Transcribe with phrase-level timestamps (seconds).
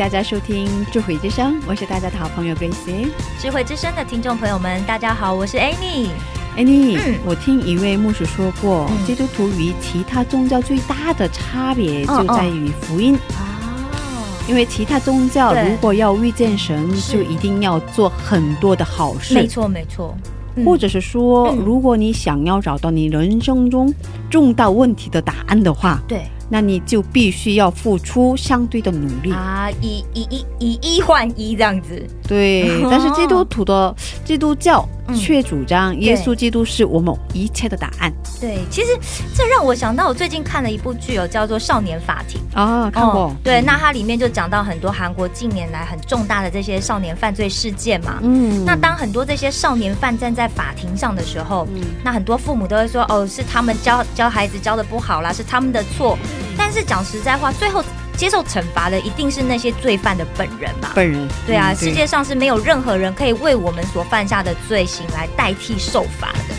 [0.00, 3.10] 大家收听智慧之声，我是大家的好朋友 Grace。
[3.38, 6.08] 智慧之声的听众朋友们，大家好，我是 Annie。
[6.56, 7.18] 哎，你、嗯。
[7.26, 9.04] 我听一位牧师说过，嗯。
[9.04, 20.16] 基督徒与其他宗教最大的差别嗯就在于福音，哦，因为其他宗教如果要遇见神，就一定要做很多的好事，没错没错，
[20.54, 20.64] 嗯。
[20.64, 21.58] 或者是说，嗯。
[21.58, 23.92] 如果你想要找到你人生中
[24.30, 29.32] 重大问题的答案的话，对那你就必须要付出相对的努力。
[29.32, 38.88] 啊，以以以以一换一这样子，对哦，但是基督 徒的基督教嗯却主张耶稣基督是我们一切的答案对，其实
[39.36, 42.40] 这让我想到，我最近看了一部剧哦，叫做《少年法庭》。
[42.56, 43.36] 啊，看过哦。
[43.42, 48.18] 对，那它里面就讲到很多韩国近年来很重大的这些少年犯罪事件嘛。
[48.22, 56.16] 嗯那当很多这些少年犯站在法庭上的时候，嗯那很多父母都会说，哦，是他们教教孩子教的不好啦，是他们的错。
[56.56, 57.82] 但是讲实在话，最后
[58.16, 60.90] 接受惩罚的一定是那些罪犯的本人嘛。
[60.94, 66.54] 本人对啊，嗯世界上是没有任何人可以为我们所犯下的罪行来代替受罚的。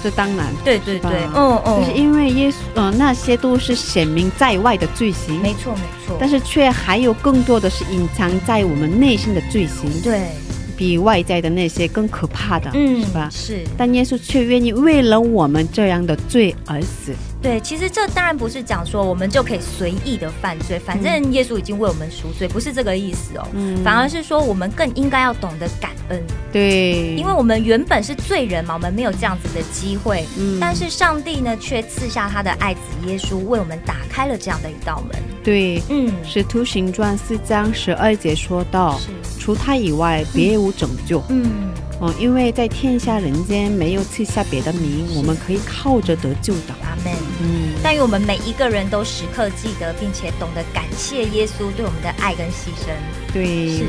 [0.00, 6.16] 这当然，对对对嗯，嗯就是嗯，因为耶稣，呃，那些都是显明在外的罪行，没错没错。
[6.20, 10.28] 但是却还有更多的是隐藏在我们内心的罪行，对，
[10.76, 13.28] 比外在的那些更可怕的，嗯，是吧？
[13.32, 13.64] 是。
[13.76, 23.46] 但耶稣却愿意为了我们这样的罪而死，对，其实这当然不是讲说我们就可以随意的犯罪，反正耶稣已经为我们赎罪，不是这个意思哦。
[23.52, 26.20] 嗯反而是说，我们更应该要懂得感恩，
[26.52, 30.26] 对，因为我们原本是罪人嘛，我们没有这样子的机会。
[30.36, 35.16] 嗯但是上帝呢，却赐下他的爱子耶稣，为我们打开了这样的一道门。
[35.44, 39.06] 对，嗯，《使徒行传》四章十二节说到，是，
[39.38, 41.22] 除他以外，别无拯救。
[41.28, 41.70] 嗯，
[42.00, 46.74] 哦，因为在天下人间没有赐下别的名，我们可以靠着得救的。
[46.82, 47.12] 阿门。
[47.42, 52.92] 嗯，但愿我们每一个人都时刻记得，并且懂得感谢耶稣对我们的爱跟牺牲。
[53.32, 53.84] 对是。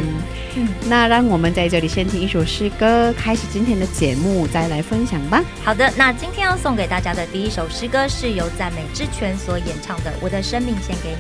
[0.56, 5.44] 嗯，那让我们在这里先听一首诗歌，开始今天的节目，再来分享吧。
[5.64, 11.16] 好的，那今天要送给大家的第一首诗歌是由赞美之泉所演唱的《我的生命献给你》，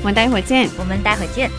[0.00, 0.70] 我们待会儿见。
[0.78, 1.50] 我们待会儿见。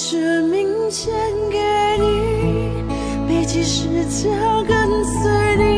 [0.00, 1.12] 生命献
[1.50, 1.58] 给
[1.98, 2.70] 你，
[3.28, 4.28] 背起十字
[4.62, 5.77] 跟随你，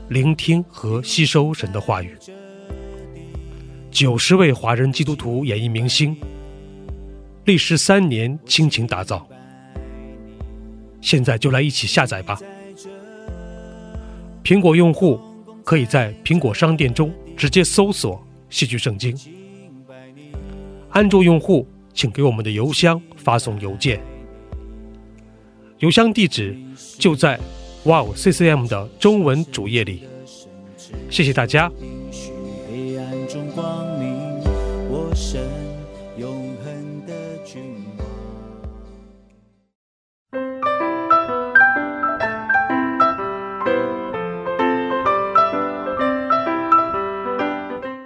[0.11, 2.17] 聆听和吸收神的话语。
[3.89, 6.13] 九十位华人基督徒演艺明星，
[7.45, 9.25] 历时三年倾情打造。
[10.99, 12.37] 现在就来一起下载吧！
[14.43, 15.17] 苹果用户
[15.63, 19.17] 可以在苹果商店中直接搜索“戏剧圣经”，
[20.91, 23.97] 安卓用户请给我们的邮箱发送邮件，
[25.79, 26.59] 邮箱地址
[26.99, 27.39] 就在
[27.83, 30.07] Wow CCM 的中文主页里。
[31.09, 31.71] 谢谢大家。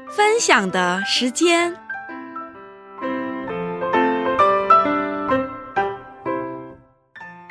[0.10, 1.85] 分享的时间。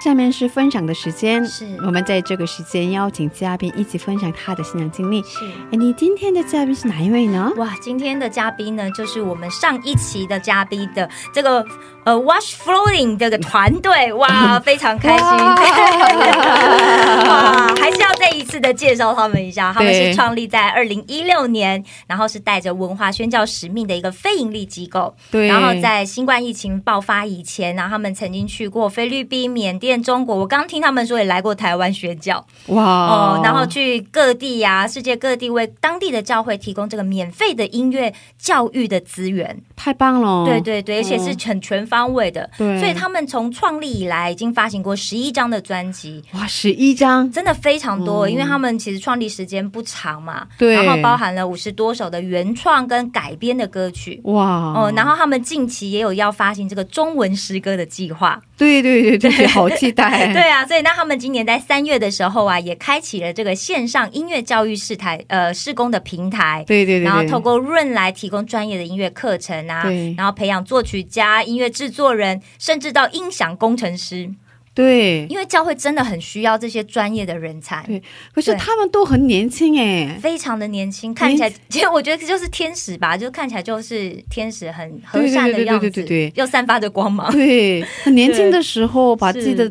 [0.04, 1.64] 下面是分享的时间，是。
[1.78, 5.23] 我们在这个时间邀请嘉宾一起分享他的信仰经历。
[5.23, 5.38] 是。
[5.73, 7.50] 哎，你今天的嘉宾是哪一位呢？
[7.56, 11.64] 哇，今天的嘉宾呢，就是我们上一期的嘉宾的这个
[12.04, 15.25] 呃 Wash Floating 这个团队， 哇，非常开心，
[17.26, 39.62] 哇，还是要再一次的介绍他们一下，他们是创立在二零一六年，然后是带着文化宣教使命的一个非营利机构，对，然后在新冠疫情爆发以前，然后他们曾经去过菲律宾、缅甸、中国，我刚听他们说也来过台湾学教，哇哦，然后去各地呀、世界各地为当地的教会提供这个免费的音乐教育的资源。
[39.76, 42.48] 太棒了，对对对，而且是很全方位的。
[42.56, 46.22] 所以他们从创立以来已经发行过十一张的专辑。
[46.32, 66.64] 哇，十一张，真的非常多，嗯因为他们其实创立时间不长嘛，对然后包含了五十多首的原创跟改编的歌曲，哇，哦，然后他们近期也有要发行这个中文诗歌的计划，对对对对 对，好期待， 对啊，所以那他们今年在三月的时候啊，也开启了这个线上音乐教育试台呃试工的平台。
[66.66, 69.84] 对对对，然后透过润来提供专业的音乐课程啊，
[70.16, 74.30] 然后培养作曲家、音乐制作人，甚至到音响工程师。
[74.74, 78.02] 对，因为教会真的很需要这些专业的人才，对
[78.34, 86.30] 可是他们都很年轻哎，非常的年轻，看起来其实我觉得就是天使吧，就看起来就是天使很和善的样子，对对对对对对。
[86.30, 89.70] 对又散发着光芒，对，很年轻的时候把自己的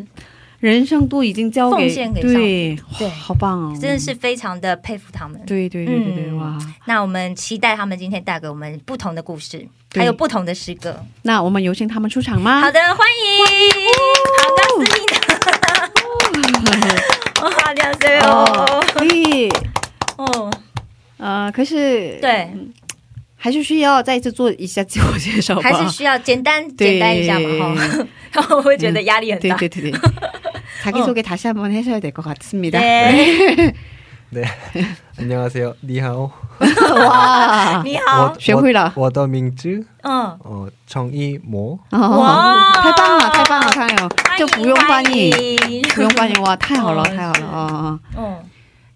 [0.64, 5.38] 人生都已经交给奉献给上对帝，对好棒哦，真的是非常的佩服他们。
[5.46, 6.38] 对对对对对，嗯。
[6.38, 6.58] 哇！
[6.86, 10.00] 那我们期待他们今天带给我们不同的故事，对。
[10.00, 10.98] 还有不同的诗歌。
[11.24, 12.62] 那我们有请他们出场吗？
[12.62, 13.46] 好的，欢迎，
[14.40, 15.06] 好，的思密
[17.36, 18.46] 达，哇，两岁哦。
[18.56, 19.50] 哦，，可以，
[20.16, 20.50] 哦，
[21.18, 22.50] 呃，可是对，
[23.43, 29.57] 还是需要再一次做一下自我介绍吧，还是需要简单对简单一下嘛哈，然后我会觉得压力很大。
[29.57, 30.01] 对对对对。
[30.83, 32.79] 자기소개다시한번해줘야될것같습니다。
[32.79, 33.83] 对，
[34.31, 34.45] 네.
[35.19, 35.75] 안녕하세요.
[35.83, 36.31] 니하오.
[36.61, 41.79] 哇，你好，学会了 워더 밍즈 嗯， 어, 정이모.
[41.91, 48.37] 哦哇太棒了，太棒了，太好了，就不用翻译，欢迎不用翻译，哇，太好了，哦太好了，哦哦，嗯，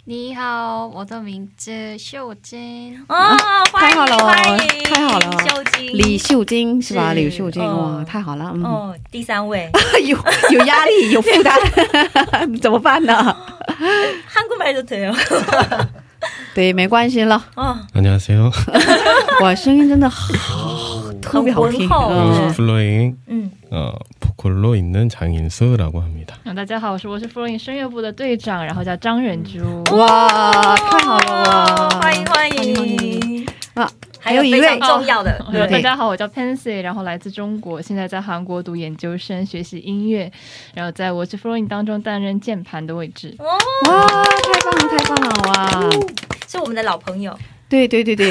[0.07, 2.59] 你好，我的名字秀珍。
[3.09, 3.37] 哦，
[3.73, 7.11] 欢迎太好了欢迎太好了秀晶，李秀晶是吧？
[7.11, 9.71] 是李秀晶，嗯哇，太好了，嗯，哦，第三位，
[10.05, 10.19] 有
[10.51, 13.15] 有压力， 有负担，怎么办呢？
[14.29, 15.15] 한국말도 돼요。
[16.55, 18.51] 对，没关系了，哦， 안녕하세요.
[19.41, 23.97] 哇，声音真的好，特别好听，浑厚嗯 플로잉 嗯， 어,
[24.37, 26.37] 보컬로 있는 장인수라고 합니다.
[26.45, 29.83] 嗯，大家好，我是我是弗洛伊声乐部的队长，然后叫张忍珠。
[29.97, 31.89] 哇，太好了哇！
[32.01, 33.47] 欢迎欢欢迎欢迎迎。
[33.75, 33.91] 啊，
[34.21, 40.31] 还有非还有一位常重要的，呃对大家好，我叫 Pansy，然后来自中国，现在在韩国读研究生，学习音乐，
[40.75, 43.35] 然后在我是弗洛伊当中担任键盘的位置。
[43.39, 45.91] 哇，太棒了，太棒了，哇！
[46.49, 47.37] 是我们的老朋友，
[47.69, 48.31] 对对对对，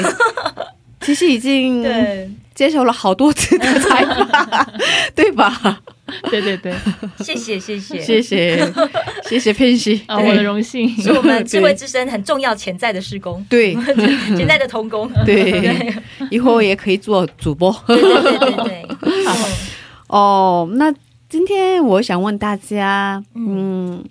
[1.00, 4.66] 其实已经对，接受了好多次的采访，
[5.16, 5.80] 对吧？
[6.30, 6.72] 对 对对，
[7.18, 8.72] 谢谢谢 谢谢谢
[9.24, 10.88] 谢谢佩西啊，我的荣幸。
[10.96, 13.74] 是我们 智慧之声很重要潜在的施工，对
[14.36, 15.94] 潜在的童工，对，
[16.30, 18.86] 以后也可以做主播对对对对对，
[20.08, 20.68] 哦。
[20.74, 20.92] 那
[21.28, 24.04] 今天我想问大家，嗯，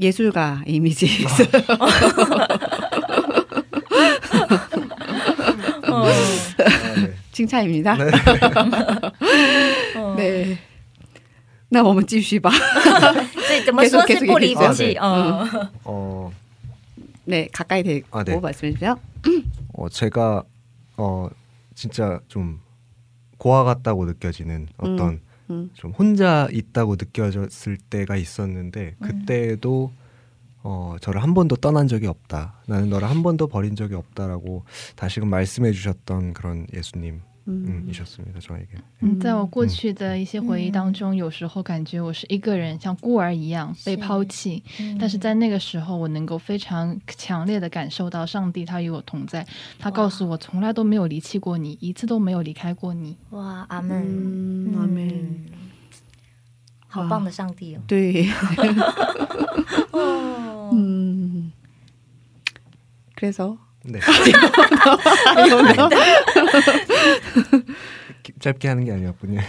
[0.00, 1.06] 예술가 이미지.
[5.88, 7.12] 哦， 아, 네.
[7.32, 7.96] 칭찬입니다.
[9.96, 10.58] 哦 네.
[11.68, 12.50] 那我们继续吧。
[12.50, 14.94] 所以怎么说是不离不弃？
[14.94, 16.30] 계속, 嗯， 어,
[17.24, 18.38] 네, 가까이 대고 아, 네.
[18.38, 18.98] 말씀해 주세요.
[19.72, 20.42] 어, 제가
[20.96, 21.28] 어,
[21.74, 22.60] 진짜 좀
[23.38, 25.20] 고아 같다고 느껴지는 어떤 음.
[25.73, 29.91] 좀 혼자 있다고 느껴졌을 때가 있었는데 그때도
[30.63, 32.61] 어, 저를 한 번도 떠난 적이 없다.
[32.67, 38.38] 나는 너를 한 번도 버린 적이 없다라고 다시금 말씀해 주셨던 그런 예수님 음, 이셨습니다.
[38.38, 38.78] 저에게.
[39.00, 44.62] 嗯，在我过去的一些回忆当中，有时候感觉我是一个人，像孤儿一样被抛弃。
[45.00, 49.44] 但是在那个时候，我能够非常强烈的感受到上帝他与我同在，
[49.78, 53.16] 他告诉我从来都没有离弃过你，一次都没有离开过你。
[53.30, 55.50] 哇，阿门， 음, 아멘.
[56.86, 58.28] 好棒的上帝哦， 네.
[59.92, 61.50] 哦， 음.
[63.16, 63.56] 그래서
[63.87, 63.99] 네.
[68.23, 69.39] 기- 짧게 하는 게 아니었군요.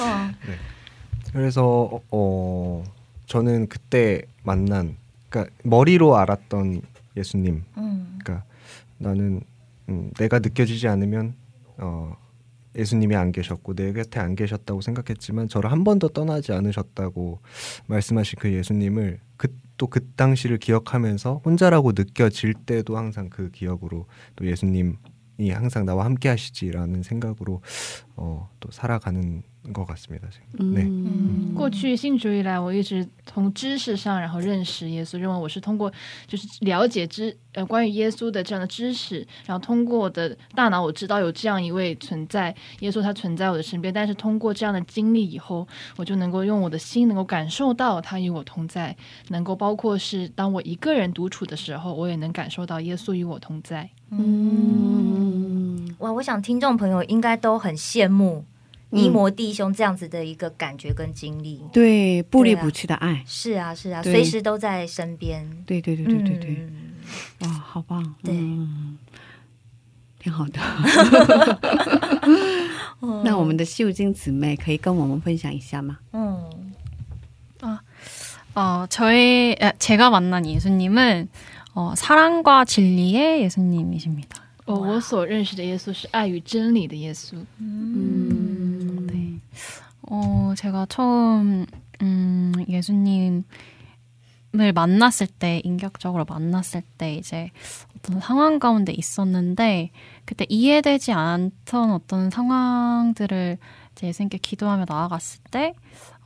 [0.00, 0.30] 哦，
[1.32, 2.84] 그래서 어, 어,
[3.26, 4.96] 저는 그때 만난
[5.28, 6.82] 그러니까 머리로 알았던
[7.16, 7.62] 예수님.
[7.76, 8.44] 嗯 그러니까
[8.98, 9.40] 나는
[9.88, 11.34] 음, 내가 느껴지지 않으면
[11.78, 12.14] 어,
[12.76, 17.40] 예수님이 안 계셨고 내 곁에 안 계셨다고 생각했지만 저를 한 번도 떠나지 않으셨다고
[17.86, 19.48] 말씀하신 그 예수님을 그
[19.82, 24.94] 또 그 당시를 기억하면서 혼자라고 느껴질 때도 항상 그 기억으로 또 예수님이
[25.50, 27.62] 항상 나와 함께 하시지라는 생각으로
[28.14, 29.42] 어, 또 살아가는
[29.73, 30.29] 것 같습니다.
[30.29, 30.59] 지금.
[30.59, 30.87] 嗯 네.
[30.87, 35.91] 嗯，过去信主以来，我一直从知识上，然后认识耶稣，认为我是通过
[36.25, 43.93] 就是了解知呃关于耶稣的这样的知识，然后通过我的大脑，我知道有这样一位存在，耶稣他存在我的身边。
[43.93, 45.67] 但是通过这样的经历以后，
[45.97, 48.95] 我就能够用我的心能够感受到他与我同在，
[49.29, 53.89] 能够包括是当我一个人独处的时候，我也能感受到耶稣与我同在。
[54.11, 58.45] 嗯，哇，我想听众朋友应该都很羡慕
[58.91, 61.61] 尼摩弟兄这样子的一个感觉跟经历。
[61.73, 65.45] 对，不离不弃的爱，是啊，是啊，对随时都在身边。
[65.65, 66.93] 对对对对对对，嗯
[67.41, 68.97] 哇，好棒，对嗯，
[70.19, 70.59] 挺好的。
[73.23, 75.97] 那我们的秀晶姊妹可以跟我们分享一下吗？
[76.13, 76.43] 嗯，
[78.55, 81.29] 어, 저의 에, 제가 만난 예수님은
[81.75, 84.41] 어, 사랑과 진리의 예수님이십니다.
[84.65, 87.35] 哦，我所认识的耶稣是爱与真理的耶稣。
[87.61, 88.80] 음, 네.
[90.10, 91.66] 어, 제가 처음
[92.02, 93.44] 음, 예수님을
[94.74, 97.50] 만났을 때 인격적으로 만났을 때 이제
[97.96, 99.90] 어떤 상황 가운데 있었는데
[100.24, 103.58] 그때 이해되지 않던 어떤 상황들을
[103.92, 105.74] 이제 예수님께 기도하며 나아갔을 때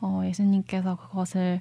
[0.00, 1.60] 어, 예수님께서 그것을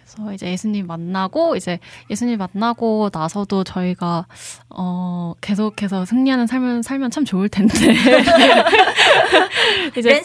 [0.11, 4.25] 그래서 이제 예수님 만나고 이제 예수님 만나고 나서도 저희가
[4.69, 7.73] 어 계속해서 승리하는 삶을 살면 참 좋을 텐데.
[9.97, 10.15] 이제 네.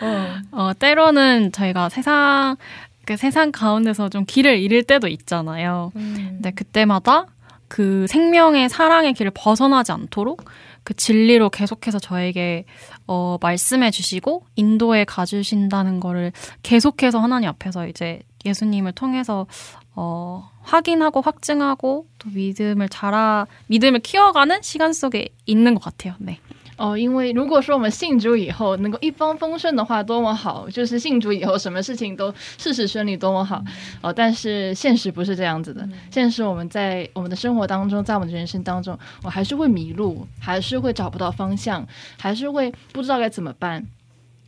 [0.00, 2.56] 어, 어, 때로는 저희가 세상
[3.04, 5.92] 그 세상 가운데서 좀 길을 잃을 때도 있잖아요.
[5.96, 6.14] 음.
[6.34, 7.26] 근데 그때마다
[7.68, 10.44] 그 생명의 사랑의 길을 벗어나지 않도록
[10.84, 12.64] 그 진리로 계속해서 저에게
[13.06, 19.46] 어, 말씀해 주시고 인도해 가주신다는 거를 계속해서 하나님 앞에서 이제 예수님을 통해서
[19.94, 26.14] 어, 확인하고 확증하고 또 믿음을 자라 믿음을 키워가는 시간 속에 있는 것 같아요.
[26.18, 26.38] 네.
[26.77, 30.69] 哦，因为如果说我们信主以后能够一帆风顺的话，多么好！
[30.69, 33.61] 就是信主以后，什么事情都事事顺利，多么好！
[34.01, 35.85] 哦，但是现实不是这样子的。
[36.09, 41.85] 现实我们在我们的生活当中，在我们的人生当中，我还是会迷路，还是会找不到方向，
[42.17, 43.85] 还是会不知道该怎么办。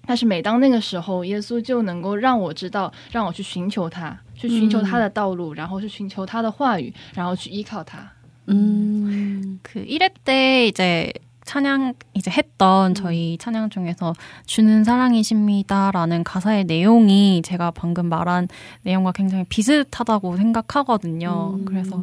[0.06, 8.10] 但是每当那个时候，耶稣就能够让我知道，让我去寻求他，去寻求他的道路，然后去寻求他的话语，然后去依靠他。
[8.48, 9.60] 음.
[9.62, 11.14] 그 1회 때 이제
[11.47, 12.95] 찬양 이제 했던 음.
[12.95, 14.13] 저희 찬양 중에서
[14.47, 18.49] 주는 사랑이십니다라는 가사의 내용이 제가 방금 말한
[18.83, 21.55] 내용과 굉장히 비슷하다고 생각하거든요.
[21.55, 21.65] 음.
[21.65, 22.03] 그래서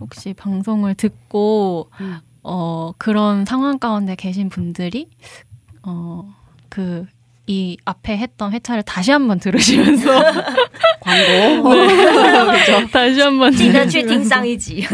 [0.00, 2.18] 혹시 방송을 듣고 음.
[2.42, 5.06] 어, 그런 상황 가운데 계신 분들이
[5.82, 6.34] 어,
[6.70, 10.10] 그이 앞에 했던 회차를 다시 한번 들으시면서.
[11.00, 11.74] 광고?
[11.74, 12.86] 네.
[12.90, 14.86] 다시 한번 디너 슈팅상이지.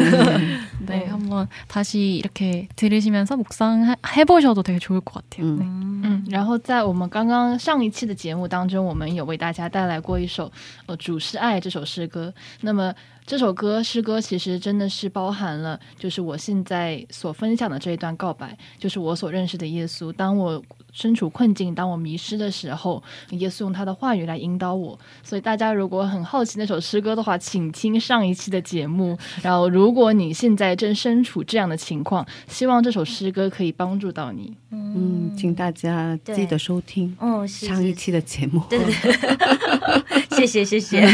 [0.86, 5.56] 네, 한번 다시 이렇게 들으시면서 묵상해 보셔도 되게 좋을 것 같아요.
[5.56, 5.66] 네.
[6.02, 10.52] 嗯，然后在我们刚刚上一期的节目当中，我们有为大家带来过一首
[10.86, 12.34] 呃《主是爱》这首诗歌。
[12.62, 12.94] 那么
[13.27, 20.13] 这首歌诗歌其实真的是包含了，就是我现在所分享的这一段告白，就是我所认识的耶稣。
[20.13, 24.99] 当我身处困境，当我迷失的时候，耶稣用他的话语来引导我。
[25.23, 29.17] 所以大家如果很好奇那首诗歌的话，请听上一期的节目。
[29.43, 34.55] 然后，如果你现在正身处这样的情况，希望这首诗歌可以帮助到你。
[34.71, 38.63] 嗯，请大家记得收听哦，是上一期的节目。
[38.69, 41.09] 对对对， 谢谢谢谢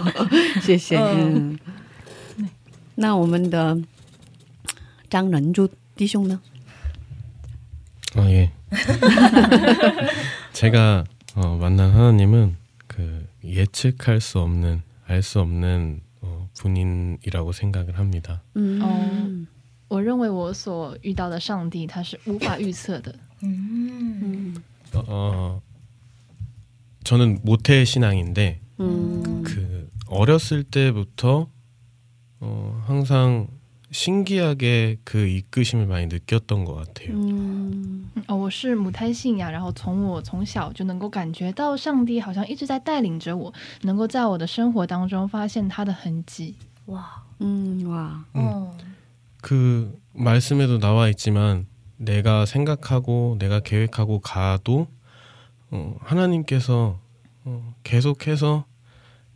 [0.62, 0.96] 谢谢。
[0.98, 1.49] 嗯，
[2.99, 3.77] 那我们的
[5.09, 6.39] 张仁珠弟兄呢？
[8.15, 8.51] 아 예.
[10.53, 11.03] 제가
[11.35, 12.55] 어, 만난 하나님은
[12.87, 18.41] 그 예측할 수 없는 알 수 없는 어, 분인이라고 생각을 합니다.
[18.55, 19.47] 嗯，
[19.89, 23.13] 我认为我所遇到的上帝，他是无法预测的。
[23.43, 24.55] 음.
[24.93, 25.61] 어, 어,
[27.03, 29.43] 저는 모태 신앙인데 음.
[29.43, 31.49] 그 어렸을 때부터
[32.39, 33.47] 어, 항상
[33.91, 37.13] 신기하게 그 이끄심을 많이 느꼈던 것 같아요.
[37.15, 46.55] 嗯哦，我是母胎信仰，然后从我从小就能够感觉到上帝好像一直在带领着我，能够在我的生活当中发现他的痕迹。
[46.87, 48.71] 哇，嗯哇， 어.
[49.41, 54.87] 그 말씀에도 나와 있지만 내가 생각하고 내가 계획하고 가도
[55.69, 56.99] 어, 하나님께서
[57.43, 58.65] 어, 계속해서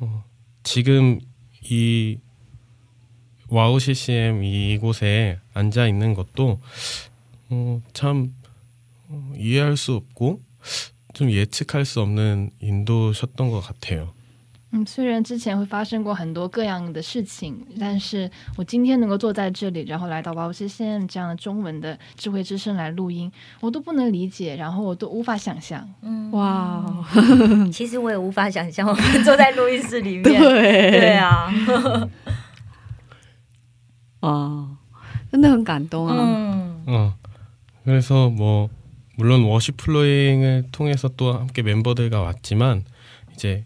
[0.00, 0.24] 어,
[0.62, 1.20] 지금
[1.62, 2.18] 이
[3.48, 6.60] 와우 CCM 이곳에 앉아 있는 것도
[7.50, 8.34] 어, 참
[9.08, 10.40] 어, 이해할 수 없고
[11.14, 14.12] 좀 예측할 수 없는 인도셨던 것 같아요.
[14.71, 25.87] 嗯，虽然之前会发生过很多各样的事情，但是我今天能够坐在这里，然后来到哇，现在这样的中文的智慧之声来录音，我都不能理解，然后我都无法想象。
[26.01, 26.83] 嗯，哇，
[27.71, 31.53] 其实我也无法想象，我们坐在录音室里面， 对对啊，
[34.19, 34.75] 아,
[35.31, 36.15] 근데 很感动啊。
[36.17, 36.83] 음.
[36.87, 37.13] 어,
[37.85, 38.69] 그래서 뭐
[39.15, 42.83] 물론 워시 플로잉을 통해서 또 함께 멤버들과 왔지만
[43.33, 43.65] 이제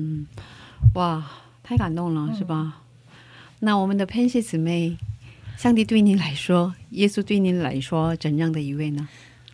[0.25, 1.21] 음, 와,
[1.63, 2.81] 太感动了，是吧？
[3.59, 4.97] 那我们的潘西姊妹，
[5.57, 9.07] 上帝对您来说，耶稣对您来说，怎样的一位呢？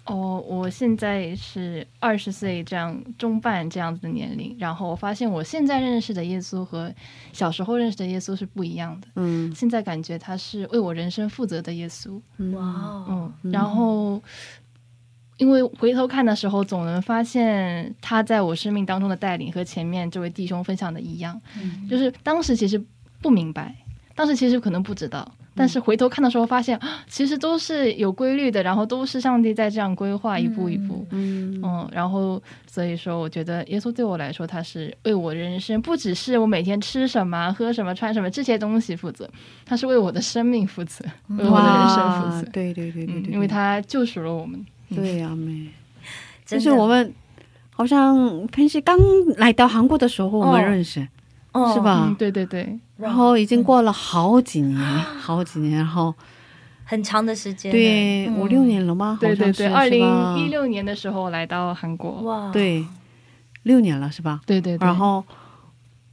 [0.05, 6.89] 哦，我现在是二十岁这样中半这样子的年龄，然后我发现我现在认识的耶稣和
[7.33, 9.07] 小时候认识的耶稣是不一样的。
[9.15, 12.21] 嗯现在感觉他是为我人生负责的耶稣。
[12.53, 14.23] 哇哦，嗯，然后
[15.37, 21.39] 因为回头看的时候，总能发现他在我生命当中的带领和前面这位弟兄分享的一样，
[21.89, 22.83] 就是当时其实
[23.21, 23.75] 不明白，
[24.15, 25.31] 当时其实可能不知道。
[25.59, 39.27] 但是回头看的时候，发现啊其实都是有规律的，然后都是上帝在这样规划，一步一步，嗯嗯，然后所以说，我觉得耶稣对我来说，他是为我人生，不只是我每天吃什么、喝什么、穿什么这些东西负责，
[39.65, 42.51] 他是为我的生命负责，为我的人生负责。
[42.51, 44.63] 对对对对对，嗯因为他救赎了我们。
[44.95, 45.67] 对呀、妹，
[46.45, 47.13] 就是我们
[47.71, 48.97] 好像平时刚
[49.37, 51.07] 来到韩国的时候，我们认识，
[51.51, 51.73] 哦。
[51.73, 52.05] 是吧？
[52.07, 56.13] 嗯，对对对，然后已经过了好几年，好几年，然后
[56.85, 58.35] 很长的时间，对、嗯。
[58.35, 59.17] 五六年了吗？
[59.19, 59.99] 对对对，二零
[60.37, 62.85] 一六六年的时候来到韩国，哇，对
[63.63, 64.39] 六年了是吧？
[64.45, 65.23] 对对对，然后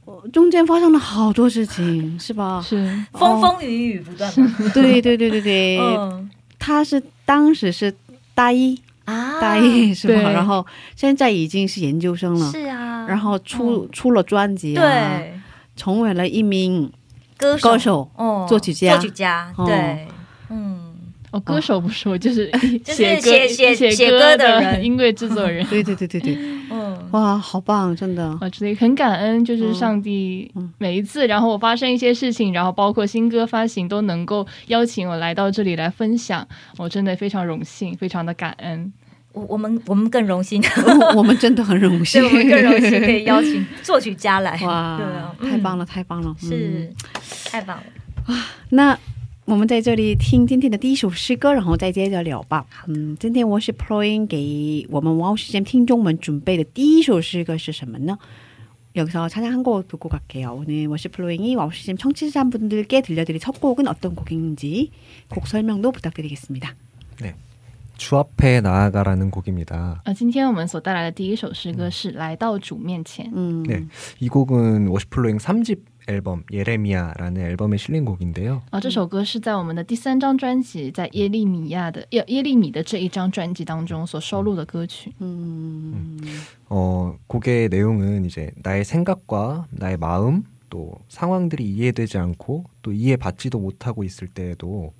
[0.05, 2.61] 呃中间发生了好多事情，是吧？
[2.61, 3.05] 是。
[3.13, 4.29] 风风雨雨不断，
[4.73, 6.29] 对对对对对， 嗯。
[6.59, 7.93] 他是当时是
[8.35, 10.29] 大一，啊，大一是吧？
[10.29, 10.63] 然后
[10.95, 14.83] 现在已经是研究生了，是啊，然后出、出了专辑啊，
[15.17, 15.31] 对。
[15.75, 16.89] 成为了一名
[17.37, 17.69] 歌手。
[17.69, 18.45] 歌手、哦。
[18.47, 18.95] 作曲家。
[18.95, 19.65] 作曲家，哦。
[19.65, 20.07] 对，
[20.49, 20.95] 嗯，
[21.31, 22.49] 哦，歌手不是我，就是
[22.83, 24.83] 就是写歌写写写写歌歌的人。
[24.85, 25.65] 音乐制作人。
[25.67, 26.37] 对对对对对，
[26.71, 38.91] 嗯，哇，好棒，真的，我真的很感恩，就是上帝嗯每一次，然后我发生一些事情，然后包括新歌发行，都能够邀请我来到这里来分享，我真的非常荣幸，非常的感恩。
[39.33, 40.63] 我我们我们更荣幸，
[41.15, 46.49] 我们真的很荣幸，对，我们更荣幸可以邀请作曲家来，哇，对啊，太棒了，太棒了，嗯。
[46.49, 46.93] 是
[47.49, 47.83] 太棒了。
[48.27, 48.35] 哇，
[48.69, 48.97] 那
[49.46, 52.64] 我们在这里听今天的第一首诗歌，然后再接着聊吧。
[52.86, 58.18] 嗯，今天我是 Ploin 给我们 Wow 时间听众们准备的第一首诗歌是什么呢？
[58.96, 60.52] 여기서 찬양 한 곡 듣고 갈게요.
[60.52, 64.90] 오늘 워시 플로잉이 와우 시즌 청취자분들께 들려드릴 첫 곡은 어떤 곡인지
[65.28, 66.74] 곡 설명도 부탁드리겠습니다.
[67.96, 70.00] 주 앞에 나아가라는 곡입니다.
[70.04, 73.26] 呃，今天我们所带来的第一首诗歌是《来到主面前》。
[73.34, 73.86] 음, 네,
[74.20, 75.78] 이 곡은 워시플로잉 3집
[76.08, 78.62] 앨범 예레미야라는 앨범에 실린 곡인데요.
[78.70, 85.12] 啊，这首歌是在我们的第三张专辑，在耶利米亚的耶耶利米的这一张专辑当中所收录的歌曲。
[85.20, 86.18] 음,
[86.68, 94.04] 어, 곡의 내용은 이제 나의 생각과 나의 마음 또 상황들이 이해되지 않고 또 이해받지도 못하고
[94.04, 94.92] 있을 때에도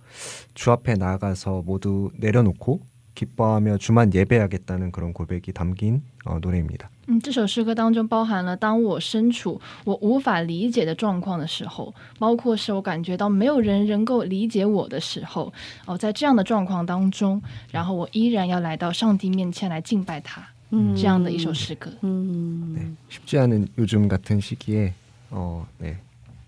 [0.55, 2.81] 주 앞에 나아가서 모두 내려놓고
[3.15, 6.91] 기뻐하며 주만 예배하겠다는 그런 고백이 담긴 어, 노래입니다.
[7.07, 15.53] 嗯，这首诗歌当中包含了当我身处我无法理解的状况的时候，包括是我感觉到没有人能够理解我的时候，
[15.87, 21.91] 哦，在这样的状况当中，然后我依然要来到上帝面前来敬拜他， 음, 这样的一首诗歌。
[22.03, 24.93] 음, 네, 쉽지 않은 요즘 같은 시기에
[25.31, 25.97] 어, 네.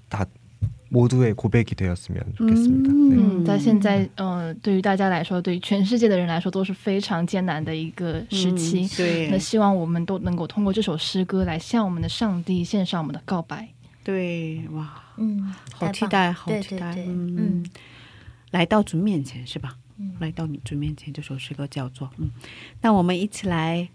[0.08, 0.26] 다
[0.90, 2.92] 모두의 고백이 되었으면 좋겠습니다.
[2.92, 3.16] 네.
[3.16, 8.82] 嗯，在现在，呃，对于大家来说，对于全世界的人来说，都是非常艰难的一个时期。
[8.82, 13.66] 嗯对那希望我们都能够通过这首诗歌来向我们的上帝献上我们的告白。
[14.04, 17.66] 对，哇，嗯，好期待，好期待，嗯嗯，
[18.50, 19.76] 来到主面前是吧？
[20.18, 22.30] 来到你主面前，这首诗歌叫做嗯，
[22.82, 23.88] 那我们一起来，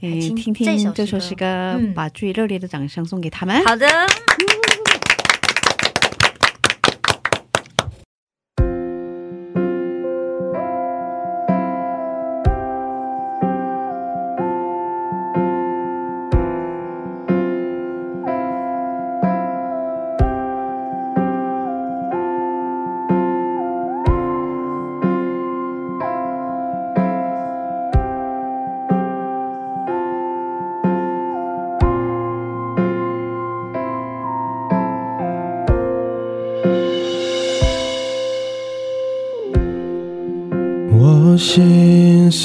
[0.00, 1.46] 呃，来听听这首听这首诗诗歌，
[1.80, 3.64] 嗯把最热烈的掌声送给他们。
[3.64, 3.86] 好的。
[3.86, 4.57] 我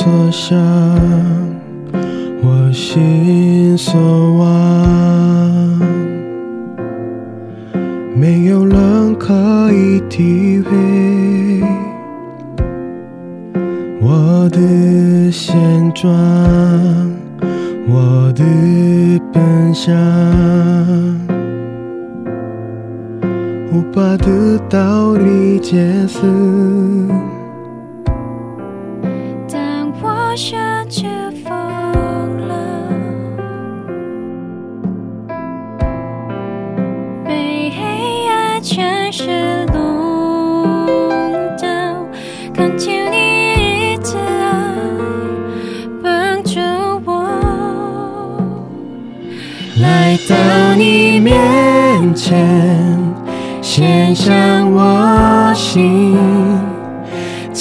[0.04, 0.54] 坐下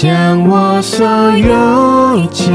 [0.03, 2.51] 将我所有一切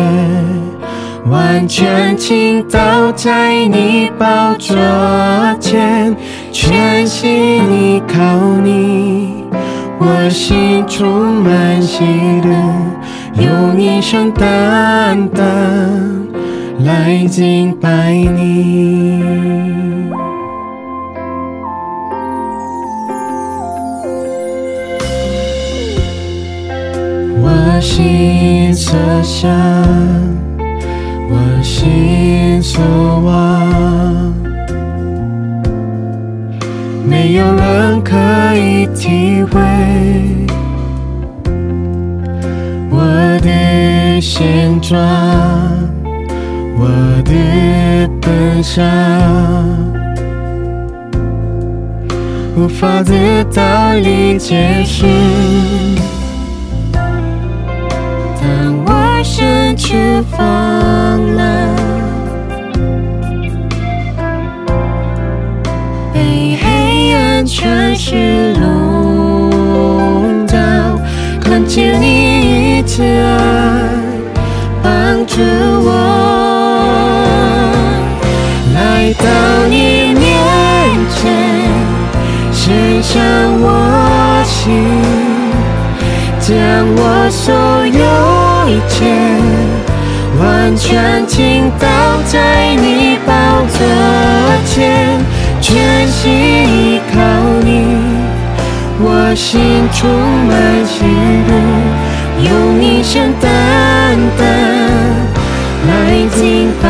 [1.31, 4.77] 完全倾倒在你宝座
[5.59, 6.15] 前，
[6.53, 7.31] 全心
[7.73, 8.21] 依靠
[8.63, 9.47] 你，
[9.99, 12.05] 我心充满喜
[12.45, 15.49] 乐，用一生单单
[16.85, 19.25] 来敬拜你。
[27.81, 29.51] 心所想，
[31.31, 32.83] 我心所
[33.21, 34.35] 望，
[37.09, 38.17] 没有人可
[38.57, 39.61] 以体会
[42.91, 42.99] 我
[43.43, 44.99] 的现状，
[46.77, 46.89] 我
[47.25, 48.85] 的本相，
[52.57, 55.07] 无法得到理解时。
[59.89, 59.97] 失去
[60.37, 60.39] 风
[61.35, 61.41] 了，
[66.13, 70.59] 被黑暗全是笼罩，
[71.41, 73.39] 恳求你的爱
[74.83, 75.89] 帮助我，
[78.75, 79.25] 来到
[79.71, 80.29] 你面
[81.17, 81.33] 前，
[82.53, 83.17] 献上
[83.59, 83.65] 我
[84.45, 84.85] 心。
[86.41, 86.57] 将
[86.97, 88.01] 我所有
[88.71, 88.97] 一切
[90.69, 91.89] 完全倾倒
[92.27, 93.33] 在你宝
[93.69, 93.79] 座
[94.67, 95.19] 前，
[95.63, 97.19] 全心依靠
[97.65, 97.97] 你，
[99.01, 100.11] 我心充
[100.47, 101.07] 满喜
[101.49, 101.51] 乐，
[102.51, 102.53] 用
[102.85, 103.49] 一生单
[104.37, 104.45] 单
[105.89, 105.91] 来
[106.37, 106.88] 敬拜。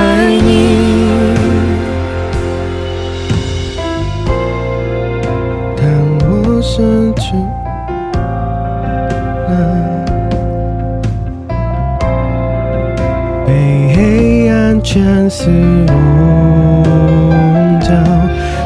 [15.29, 15.45] 暗全是
[15.87, 17.89] 笼罩，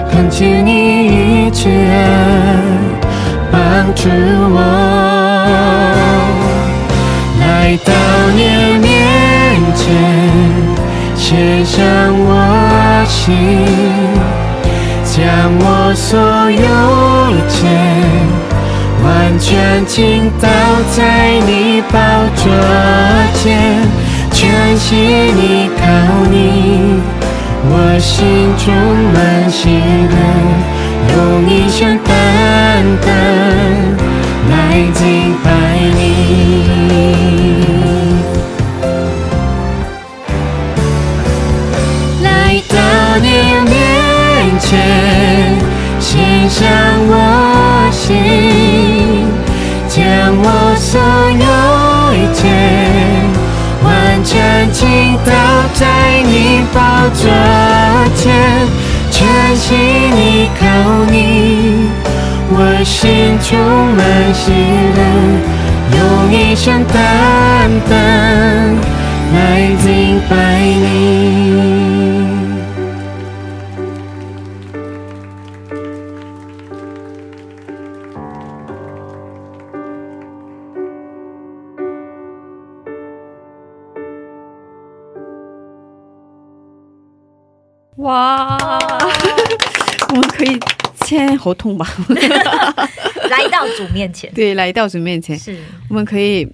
[0.08, 2.06] 恳求你去爱
[3.50, 4.60] 帮助我，
[7.40, 7.92] 来到
[8.36, 8.86] 你面
[9.74, 9.84] 前，
[11.16, 11.80] 献上
[12.16, 12.30] 我
[13.08, 13.34] 心，
[15.04, 15.18] 将
[15.58, 16.10] 我所
[16.48, 16.64] 有
[17.32, 17.58] 一切。
[19.02, 20.46] 完全倾倒
[20.96, 21.00] 在
[21.44, 21.98] 你宝
[22.36, 22.44] 座
[23.34, 23.50] 前，
[24.42, 25.82] 感谢你靠
[26.30, 27.00] 你，
[27.70, 28.18] 我心
[28.58, 28.74] 中
[29.14, 30.16] 满是爱。
[31.14, 31.16] 用
[31.48, 32.10] 一生等
[33.00, 33.06] 待，
[34.50, 34.52] 来
[34.94, 35.00] 敬
[35.44, 35.46] 拜
[35.96, 35.98] 你。
[42.22, 42.26] 来
[42.68, 42.74] 到
[43.20, 43.26] 你
[43.70, 43.72] 面
[44.58, 44.70] 前，
[46.00, 46.10] 献
[46.48, 46.60] 上
[47.08, 47.10] 我
[47.92, 48.10] 心，
[49.88, 50.00] 将
[50.42, 50.46] 我
[50.78, 50.90] 所
[51.30, 51.44] 有
[52.14, 52.42] 一切。
[54.82, 54.88] 祈
[55.24, 55.30] 祷
[55.74, 55.86] 在
[56.24, 56.80] 你宝
[57.14, 57.30] 座
[58.16, 58.34] 前，
[59.12, 60.66] 全心依靠
[61.08, 61.86] 你，
[62.50, 63.56] 我心充
[63.94, 64.50] 满喜
[64.96, 65.00] 乐，
[65.96, 66.00] 用
[66.32, 66.94] 一生单
[67.88, 67.92] 单
[69.32, 69.36] 来
[69.84, 71.21] 敬拜你。
[91.41, 91.87] 签合同吧？
[93.29, 95.57] 来到主面前，对，来到主面前，是
[95.89, 96.47] 我们可以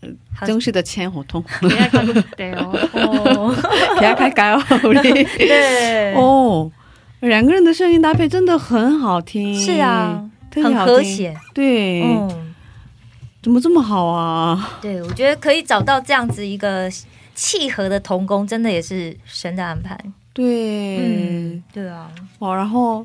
[0.00, 0.08] 呃
[0.46, 1.42] 正式的签合同。
[1.60, 2.56] 계약할게요.
[2.92, 3.54] 哦，
[4.00, 4.58] 계약할까요?
[4.82, 6.70] 우리 对，哦，
[7.20, 9.54] 两个人的声音搭配真的很好听。
[9.58, 12.54] 是啊，很特别好听和谐，对，嗯，
[13.40, 14.78] 怎么这么好啊？
[14.82, 16.90] 对，我觉得可以找到这样子一个
[17.34, 19.96] 契合的童工，真的也是神的安排。
[20.34, 22.10] 对，嗯，对啊，
[22.40, 23.04] 哇，然后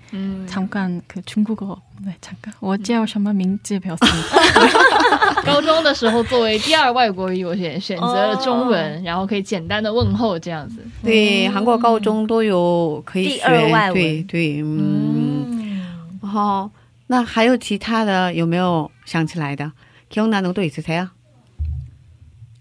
[0.12, 0.46] 음.
[0.48, 5.44] 잠깐 그 중국어 네 잠깐 我叫什么名字 배웠습니다.
[5.44, 10.76] 高中的时候作为第二外国语，我选选择了中文，然后可以简单的问候这样子。
[11.04, 15.82] 네, 한국 가오종都有可以学第二外文对对，嗯，
[16.20, 16.70] 嗯，好，
[17.08, 19.72] 那还有其他的有没有想起来的？
[20.10, 21.08] 기억나는것도있으세요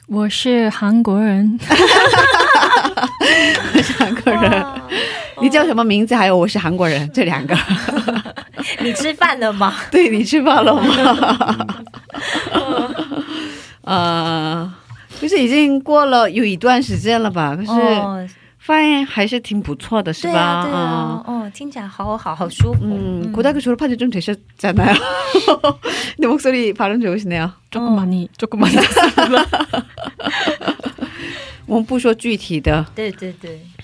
[0.08, 1.60] 我是韩国人.
[3.74, 4.66] 我 是韩国人，
[5.42, 6.16] 你叫什么名字？
[6.16, 7.56] 还有我是韩国人，这两个。
[8.80, 9.74] 你吃饭了吗？
[9.92, 11.68] 对你吃饭了吗？
[13.82, 14.74] 呃，
[15.22, 20.34] 就是已经过了有一段时间了吧，可是哦，发现还是挺不错的，是吧？
[20.34, 22.80] 对啊，对啊，哦，听起来好好好舒服。
[22.82, 24.96] 嗯，고등학교졸업한지좀되셨잖아요
[26.16, 27.52] 근데 목소리 발음 좋으시네요.
[27.70, 28.76] 조금 많이 조금 많이
[31.68, 33.60] 我们不说具体的对对对，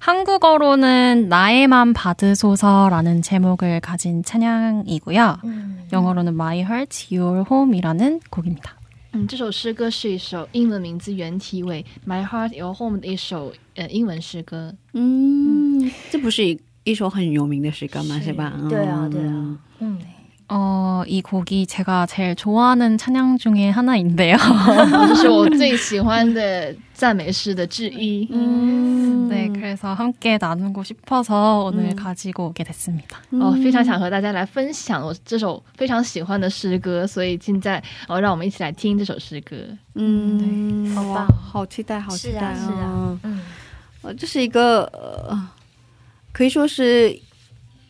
[0.00, 5.38] 한국어로는 나의만 받으소서라는 제목을 가진 찬양이고요.
[5.44, 8.74] 嗯， 영어로는 My Heart, Your Home이라는 곡입니다.
[9.12, 14.74] 嗯，这首诗歌是一首英文名字原题为《My Heart Your Home》的一首呃英文诗歌。
[14.94, 18.18] 음, 这不是一一首很有名的诗歌吗？
[18.18, 18.52] 是是吧？
[18.68, 19.98] 对啊对啊嗯
[20.48, 24.36] 嗯， 어, 이 곡이 제가 제일 좋아하는 찬양 중에 하나인데요.
[25.08, 28.28] 这是我最喜欢的赞美诗的之一。
[28.30, 29.26] 음.
[29.28, 31.96] 네, 그래서 함께 나누고 싶어서 오늘 음.
[31.96, 33.18] 가지고 오게 됐습니다.
[33.32, 39.56] 哦，非常想和大家来分享我这首非常喜欢的诗歌，所以现在哦，让我们一起来听这首诗歌。
[39.96, 43.40] 음, 好哇棒好期待，好期待是啊是啊，嗯，
[44.02, 45.48] 呃，这是一个呃，
[46.32, 47.18] 可以说是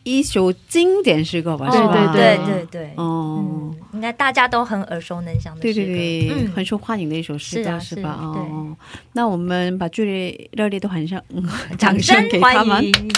[0.02, 2.12] 一首经典诗歌吧，哦是吧？
[2.12, 8.18] 对对对，哦，嗯，应该大家都很耳熟能详的对诗歌，对对，嗯很受欢迎的一首诗歌，是啊是吧？
[8.18, 8.76] 是哦，
[9.12, 11.42] 那我们把最烈热烈的欢声，嗯
[11.76, 12.84] 掌掌声声给他们欢。
[12.84, 13.10] 迎。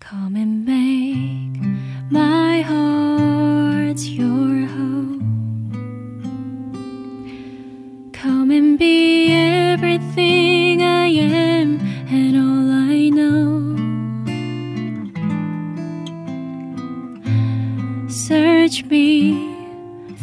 [0.00, 1.62] Come and make
[2.10, 5.20] my heart your home.
[8.12, 10.49] Come and be everything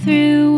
[0.08, 0.57] through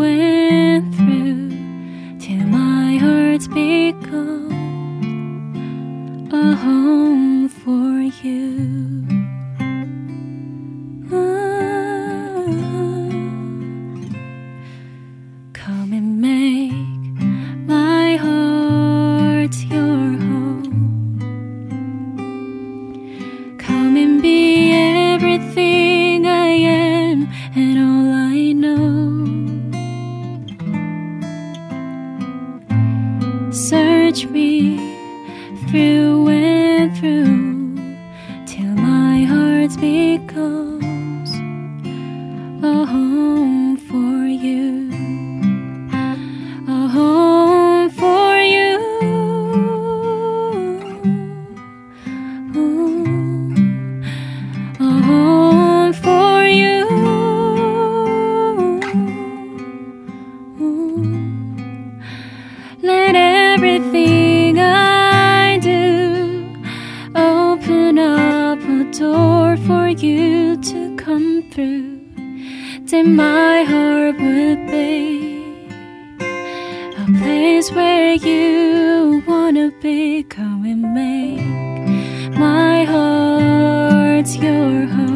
[77.17, 80.23] place where you wanna be.
[80.23, 85.08] Come and make my heart your home.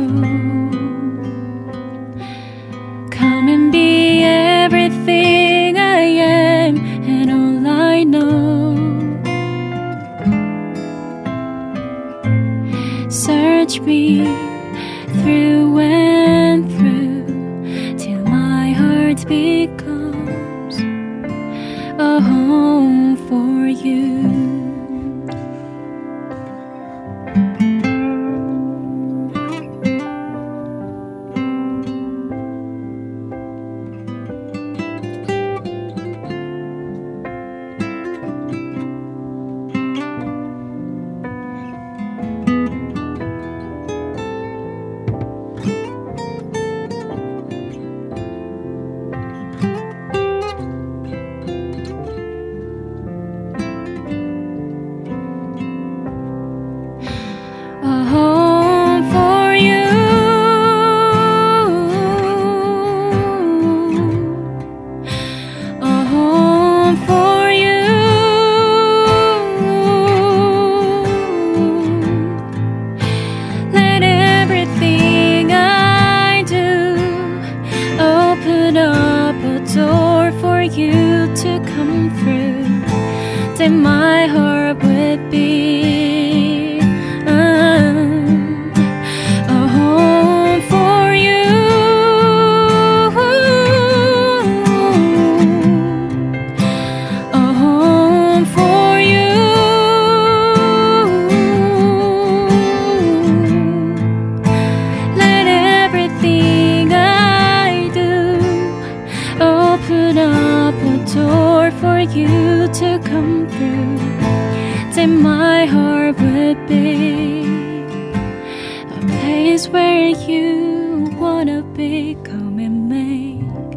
[120.53, 122.15] You wanna be.
[122.23, 123.73] Come and make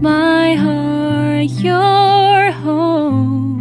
[0.00, 3.60] my heart your home.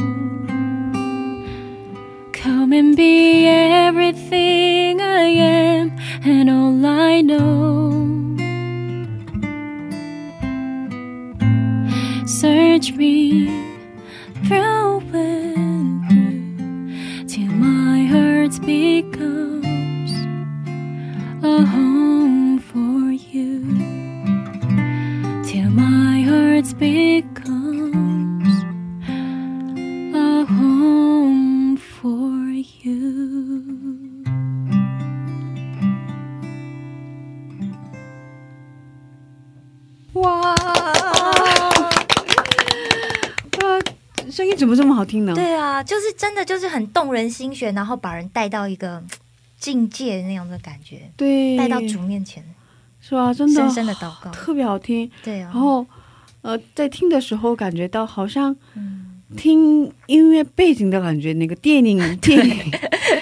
[2.31, 7.68] Come and be everything I am and all I know.
[45.19, 45.33] 听呢？
[45.35, 49.01] 对啊，就是真的就是很动人心弦，然后把人带到一个
[49.59, 52.43] 境界那样的感觉，对，带到主面前，
[53.01, 53.33] 是吧？
[53.33, 55.09] 真的深深的祷告， 特别好听。
[55.23, 55.85] 对啊，然后
[56.41, 58.55] 呃，在听的时候感觉到好像
[59.35, 62.71] 听音乐背景的感觉，那个电影 电影。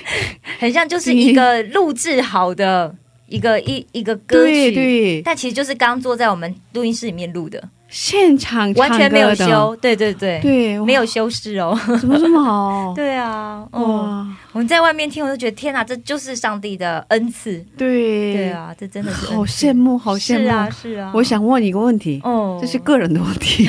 [0.60, 2.96] 很像就是一个录制好的
[3.28, 5.22] 一个一一个歌曲，对对。
[5.22, 12.95] 但其实就是刚坐在我们录音室里面录的，现场完全没有唱歌的修，对对对对，没有修饰哦，怎么这么好？
[12.95, 23.69] 对 啊，哇哦，我们在外面听，我就觉得天哪，这就是上帝的恩赐，对对啊，这真的是好羡慕，好羡慕是啊是啊我想问你一个问题，哦这是个人的问题。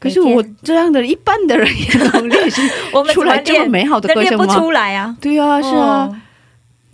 [0.00, 2.60] 可是我这样的一般的人也能练习
[2.92, 4.44] 我们出来这么美好的歌声吗？
[4.44, 5.16] 练不出来啊！
[5.20, 6.10] 对啊，是啊。
[6.10, 6.16] 어.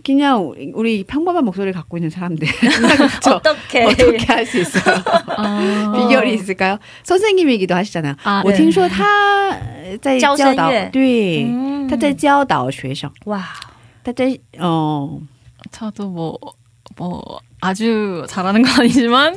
[0.04, 2.48] 그냥우리평범한목소리를갖고있는사람들
[3.30, 4.96] 어떻게 어떻게 할 수 있어요
[5.96, 9.58] 비결이있을까요 선생님이기도하시잖아요 啊我听说他
[10.00, 13.42] 在教教导声乐对嗯他在教导学生哇，
[14.04, 15.20] 他在哦
[15.72, 16.38] 저도 뭐,
[16.96, 19.36] 뭐, 아주 잘하는 건 아니지만,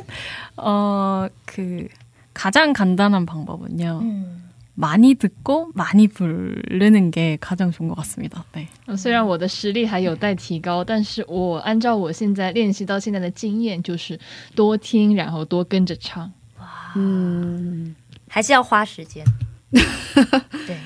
[0.56, 1.86] 어, 그,
[2.32, 3.98] 가장 간단한 방법은요.
[4.02, 4.42] 嗯，
[4.76, 8.44] 많이 듣고, 많이 부르는 게 가장 좋은 것 같습니다.
[8.54, 8.68] 네.
[8.96, 14.18] 虽然我的实力还有待提高，但是我按照我现在练习到现在的经验，就是
[14.54, 16.32] 多听，然后多跟着唱。
[16.96, 17.94] 嗯
[18.28, 19.24] 还是要花时间。
[19.70, 20.76] 对，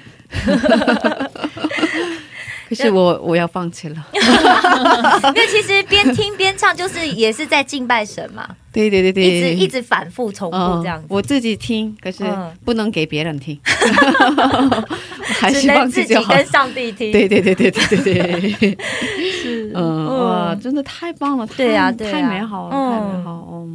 [2.71, 4.07] 可是我我要放弃了。
[4.13, 9.23] 因为其实边听边唱，就是也是在敬拜神嘛，对对对对。
[9.25, 11.05] 一直一直反复重复这样子。
[11.05, 12.49] 嗯我自己听可是嗯。
[12.63, 13.59] 不能给别人听。
[15.21, 17.11] 还只能自己跟上帝听。
[17.11, 18.13] 对对对对对对
[18.53, 18.77] 对。
[19.43, 19.71] 是。
[19.75, 22.11] 嗯，哇，真的太棒了，对啊太对啊。
[22.13, 22.91] 太美好了，嗯。
[22.91, 23.67] 太美好，哦，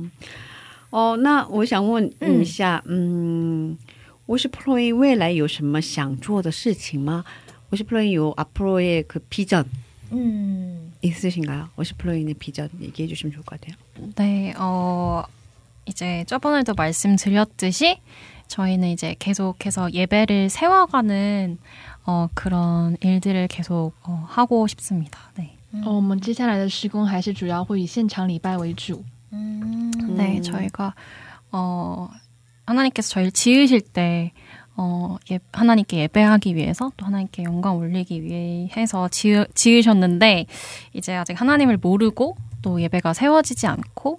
[0.90, 3.76] 哦，那我想问一下，嗯，
[4.24, 7.24] 我是 Pro 未来有什么想做的事情吗？
[7.69, 9.65] 我是 Pro 有 앞으로의 그 비전
[10.11, 11.69] 嗯， 있으신가요?
[11.75, 13.75] 我是 Pro의 비전 얘기해 주시면 좋을 것 같아요.
[14.15, 15.23] 네, 어,
[15.85, 17.99] 이제 저번에도 말씀드렸듯이
[18.47, 21.57] 저희는 이제 계속해서 예배를 세워가는
[22.05, 25.31] 어, 그런 일들을 계속 어, 하고 싶습니다.
[25.37, 25.55] 네.
[25.85, 29.01] 哦，我们接下来的施工还是主要会以现场礼拜为主。
[29.31, 30.93] 네, 저희가
[31.53, 32.09] 어,
[32.65, 34.33] 하나님께서 저희를 지으실 때
[34.76, 40.46] 어, 예, 하나님께 예배하기 위해서 또 하나님께 영광 올리기 위해서 지으, 지으셨는데
[40.92, 44.18] 이제 아직 하나님을 모르고 또 예배가 세워지지 않고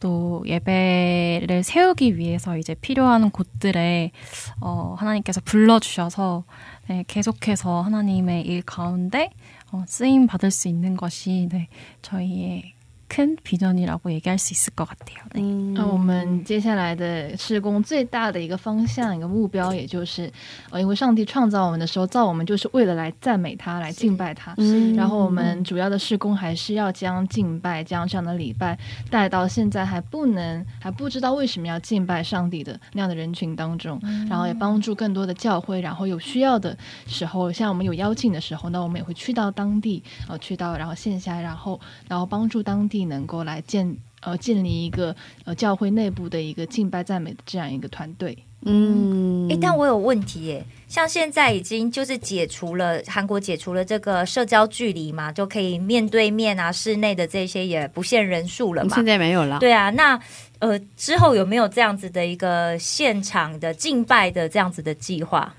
[0.00, 4.12] 또 예배를 세우기 위해서 이제 필요한 곳들에
[4.60, 6.44] 어, 하나님께서 불러주셔서
[6.88, 9.30] 네, 계속해서 하나님의 일 가운데
[9.72, 11.68] 어, 쓰임 받을 수 있는 것이 네,
[12.02, 12.74] 저희의
[13.09, 15.19] 큰 비전이라고 얘기할 수 있을 것 같아요.
[15.35, 15.73] 네.
[15.75, 20.31] 那我们接下来的施工最大的一个方向、一个目标，也就是，
[20.71, 24.55] 呃，因为上帝创造我们的时候，造我们就是为了来赞美他、来敬拜他。
[24.57, 28.75] 嗯然后我们主要的施工还是要将敬拜、将这样的礼拜
[29.11, 48.37] 带到现在还不能、还不知道为什么要敬拜上帝的那样的人群当中，然后也帮助更多的教会，然后有需要的时候，像我们有邀请的时候，那我们也会去到当地，呃，去到然后线下，然后然后帮助当地 能够来建呃建立一个呃教会内部的一个敬拜赞美的这样一个团队。
[48.65, 58.95] 嗯，哎、但我有问题耶，像现在已经就是解除了韩国解除了这个社交距离嘛，就可以面对面啊，室内的这些也不限人数了嘛。
[58.95, 60.17] 现在没有了，对啊，那
[60.59, 65.53] 呃之后有没有这样子的一个现场的敬拜的这样子的计划？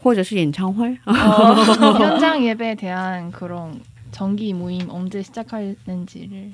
[0.00, 3.72] 或者是演唱会， 현장 예배에 대한 그런
[4.13, 6.53] 정기 모임 언제 시작하는지를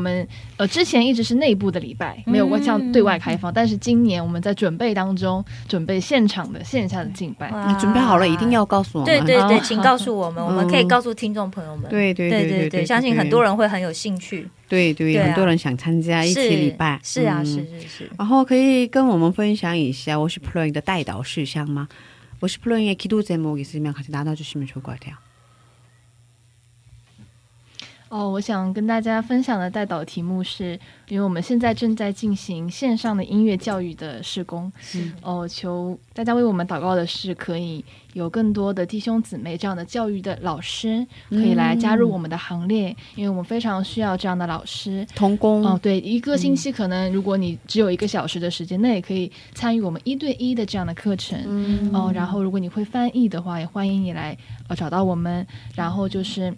[0.00, 7.50] 们呃之前一直是内部的礼拜，没有向对外开放，但是今年我们在准备当中，准备现场的线下的敬拜。
[7.68, 9.06] 你准备好了一定要告诉我们。
[9.06, 11.90] 对对对，哦请告诉我们，我们可以告诉听众朋友们。
[11.90, 14.48] 对对对对对对相信很多人会很有兴趣。
[14.68, 16.98] 对对，对啊很多人想参加一起礼拜。
[17.02, 18.10] 是啊，嗯是是是。
[18.18, 21.88] 然后可以跟我们分享一下我是 Plan 的带导事项吗？
[22.40, 25.16] 我是 Plan의 기도 제목 있으면 같이 나눠주시면 좋을 것 같아요.
[28.11, 37.81] 哦，我想跟大家分享的带导题目是，因为我们现在正在进行线上的音乐教育的施工，嗯哦，求大家为我们祷告的是，可以
[38.11, 45.07] 有更多的弟兄姊妹这样的教育的老师可以来加入我们的行列，因为我们非常需要这样的老师。
[45.15, 51.41] 童工哦，对，一个星期可能如果你只有一个小时的时间，那也可以参与我们一对一的这样的课程。
[51.45, 54.37] 嗯哦，然后如果你会翻译的话，也欢迎你来
[54.67, 55.47] 呃找到我们。
[55.77, 56.53] 然后就是。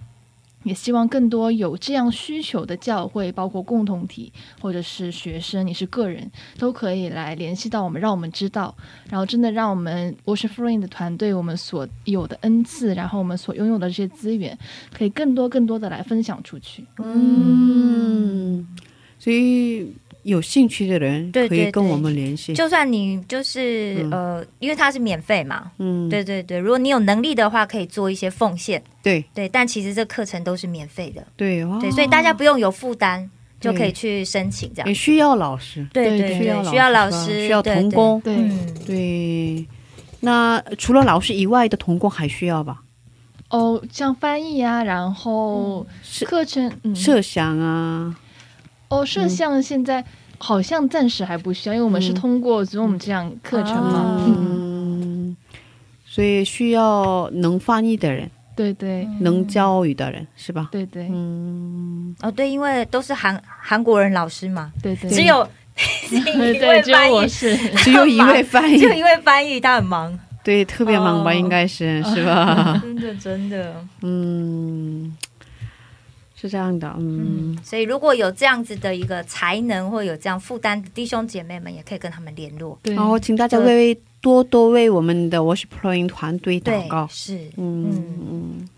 [0.64, 8.76] 也希望更多有这样需求的教会，包括共同体或者是学生，你是个人，都可以来联系到我们，让我们知道，
[9.10, 14.58] 然后真的让我们 Wash Free 的团队，我们所有的恩赐，然后我们所拥有的这些资源，
[14.92, 16.86] 可以更多更多的来分享出去。
[16.98, 18.66] 嗯，
[19.20, 19.94] 所以
[20.24, 22.54] 有兴趣的人可以跟我们联系。
[22.54, 24.12] 就算你就是、嗯。
[24.12, 29.24] 呃，因为它是免费嘛，嗯，对对对，如果你有能力的话，可以做一些奉献，对。
[29.34, 34.88] 对，但其实这课程都是免费的，对哦对，所以大家不用有负担，就可以去申请这样。
[34.88, 34.94] 也。
[34.94, 38.36] 需要老师，对对需要对，需要老师，需要童工，对。
[38.36, 38.68] 嗯。
[38.86, 39.66] 对。
[40.22, 42.82] 那除了老师以外的童工还需要吧？
[43.50, 45.86] 哦，像翻译啊，然后
[46.26, 48.16] 课程、嗯、摄像啊，
[49.02, 50.04] 哦，摄像现在
[50.38, 52.16] 好像暂时还不需要，因为我们是嗯。
[52.16, 54.00] 通过 Zoom 这样课程嘛。
[54.00, 55.38] 哦嗯，嗯，
[56.06, 59.08] 所以需要能翻译的人，对对。
[59.22, 60.70] 能教育的人，是吧？
[60.72, 61.08] 对对。
[61.12, 65.48] 嗯，哦，对，因为都是韩韩国人老师嘛，对对，只有
[66.12, 66.20] 一
[66.60, 68.78] 对位只有翻译，我是只有一位翻译。
[68.78, 71.34] 只，有一位翻译，他很忙，对，特别忙吧，哦。
[71.34, 72.80] 应该是是吧？
[72.84, 73.74] 真的真的。
[74.02, 75.18] 嗯，
[76.44, 82.78] 是这样的，嗯嗯，所以如果有这样子的一个才能或有这样负担的弟兄姐妹们，也可以跟他们联络。
[82.84, 88.70] 对然后请大家为多多为我们的 Worship Playing 团队祷告，，是，嗯嗯，嗯。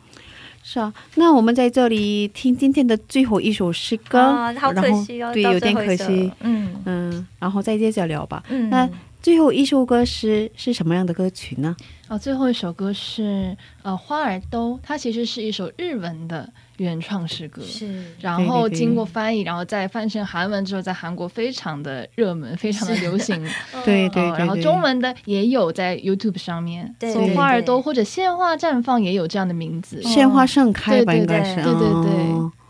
[0.68, 8.44] 是啊，那我们在这里听今天的最后一首诗歌，啊，好可然后惜哦，对，有点可惜，嗯嗯，然后再接着聊吧。
[8.50, 8.90] 嗯，那
[9.22, 11.76] 最后一首歌是是什么样的歌曲呢？
[12.08, 17.62] 哦，最后一首歌是呃《花儿都》，它其实是一首日文的原创诗歌。
[17.64, 23.42] 是，然后经过翻译，然后再翻成韩文之后，在韩国非常的热门，非常的流行。
[23.86, 30.02] 对对然后中文的也有在 YouTube 上面，对花儿都或者鲜花绽放也有这样的名字。
[30.04, 32.12] 鲜花盛开吧，对对应该是，对对对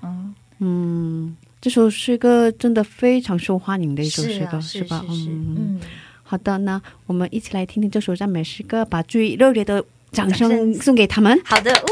[0.04, 5.06] 嗯，嗯，这首诗歌真的非常受欢迎的一首诗歌，是啊，是吧？
[5.10, 5.82] 是是，嗯，嗯，
[6.24, 11.40] 好的，那我们一起来听听这首赞美诗歌，把最热烈的掌声掌声送给他们。
[11.44, 11.88] 好的，呜。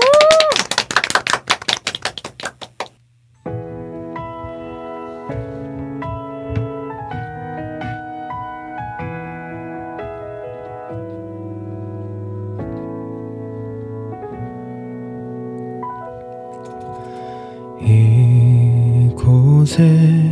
[19.74, 20.30] 이곳에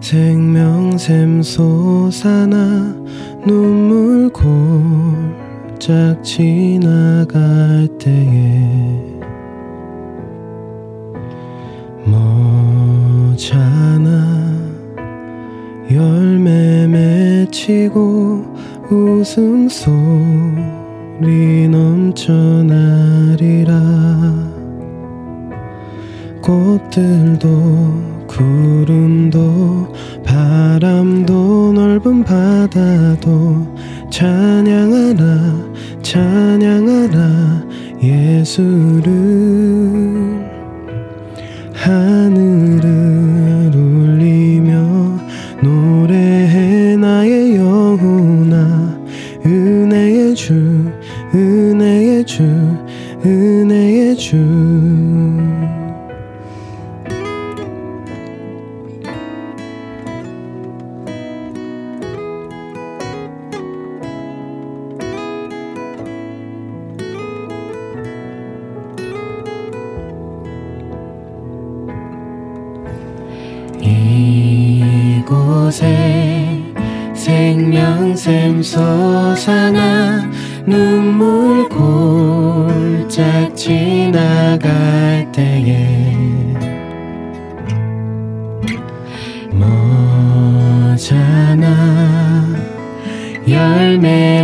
[0.00, 2.94] 생명샘 솟아나
[3.46, 8.60] 눈물 골짝 지나갈 때에
[12.04, 13.48] 머잖아
[15.90, 18.44] 열매 맺히고
[18.90, 19.88] 웃음소리
[21.68, 22.98] 넘쳐나리라
[26.42, 29.92] 꽃들도 구름도
[30.24, 33.66] 바람도 넓은 바다도
[34.10, 35.24] 찬양하라
[36.02, 37.66] 찬양하라
[38.00, 39.08] 예수를.
[41.74, 43.57] 하늘을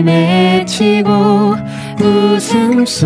[0.02, 1.54] 맺히고
[2.00, 3.04] 웃음소리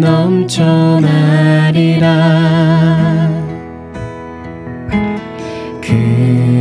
[0.00, 1.36] 넘쳐나리라.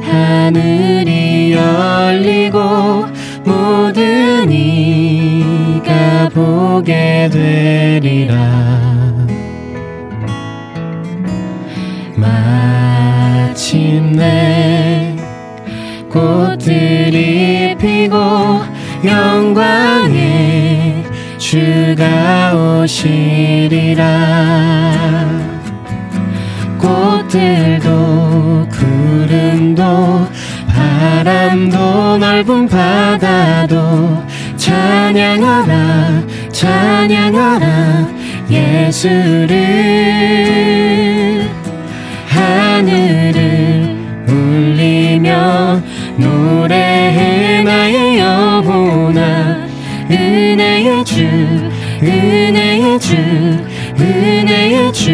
[0.02, 3.06] 하늘이 열리고
[3.44, 8.75] 모든 이가 보게 되리라
[17.86, 18.18] 꽃들이 피고
[19.06, 21.04] 영광의
[21.38, 24.04] 주가 오시리라.
[26.80, 30.28] 꽃들도 구름도
[30.68, 34.24] 바람도 넓은 바다도
[34.58, 38.08] 찬양하라 찬양하라
[38.50, 39.56] 예수를.
[42.28, 43.96] 하늘을
[44.28, 45.82] 울리며
[46.18, 49.66] 노래해 나의 영혼아.
[50.10, 51.24] 은혜의 주
[52.02, 53.16] 은혜의 주
[54.00, 55.12] 은혜의 주.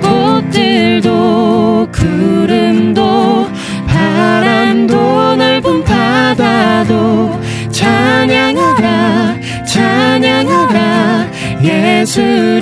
[0.00, 3.48] 꽃들도 구름도
[3.86, 11.26] 바람도 넓은 바다도 찬양하라 찬양하라.
[11.62, 12.61] 예수를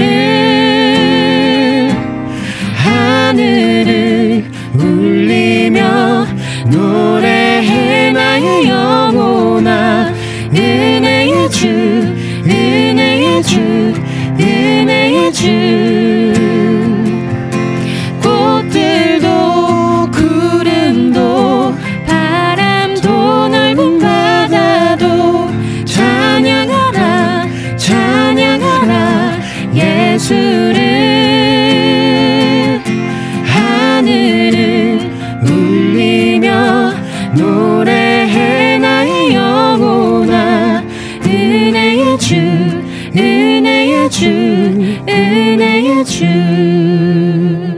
[45.81, 47.70] 夜曲。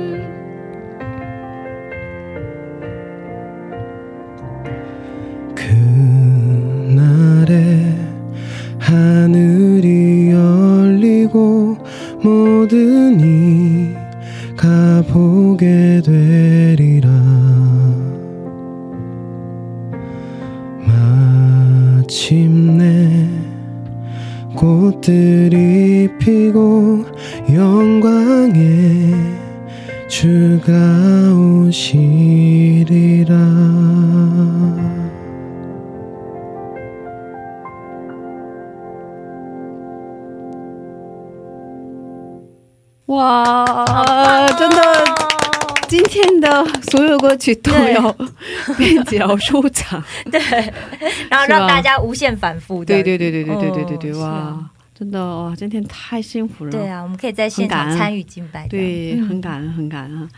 [47.43, 50.41] 所有歌曲都有编辑要收藏， 对，
[51.29, 56.71] 然后让大家无限反复，对对对对对对对对对，哦哇，真的哇，今天太幸福了。
[56.71, 59.27] 对啊，我们可以在现场参与敬拜，对，嗯。
[59.29, 60.29] 很感恩，很感恩。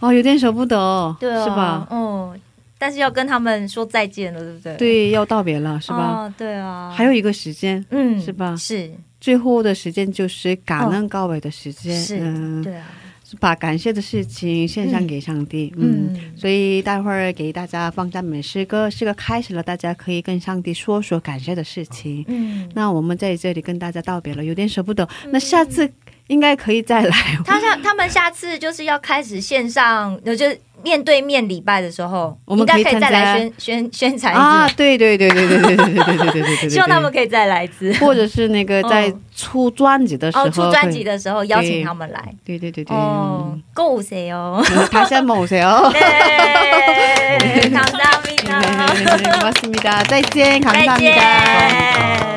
[0.00, 1.86] 哦，有点舍不得，对啊，是吧？
[1.90, 2.40] 嗯，
[2.78, 4.76] 但是要跟他们说再见了，对不对？
[4.76, 5.98] 对，要道别了，是吧？
[5.98, 8.54] 哦对啊，还有一个时间，嗯，是吧？
[8.56, 8.90] 是。
[9.20, 22.24] 最后的时间就是感恩告别的时间，是嗯，对啊，是把感谢的事情献上给上帝，嗯，嗯所以待会儿给大家放赞美诗歌，诗歌开始了，大家可以跟上帝说说感谢的事情。
[22.28, 25.06] 嗯，那我们在这里跟大家道别了，有点舍不得。
[25.30, 25.90] 那下次
[26.28, 27.38] 应该可以再来。
[27.44, 52.35] 他下他们下次就是要开始线上，那就是面对面礼拜的时候，我们应该可以可以参加再来宣宣宣传一次啊，对对对对对对对对对对对对对，希望他们可以再来一次，或者是那个在出专辑的时候，哦，出专辑的的时候邀请他们来，对对对对，哦，购物谁哦， 다시한번오세요 对，감사합니다， 고맙습니다，再见，감사합 再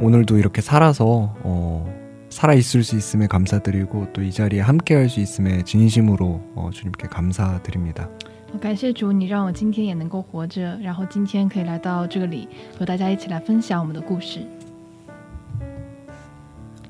[0.00, 1.86] 오늘도 이렇게 살아서 어,
[2.30, 7.08] 살아 있을 수 있음에 감사드리고 또 이 자리에 함께 할 수 있음에 진심으로 어, 주님께
[7.08, 8.08] 감사드립니다.
[8.52, 12.48] 我感谢主，你让我今天也能够活着，然后今天可以来到这里
[12.78, 14.40] 和大家一起来分享我们的故事。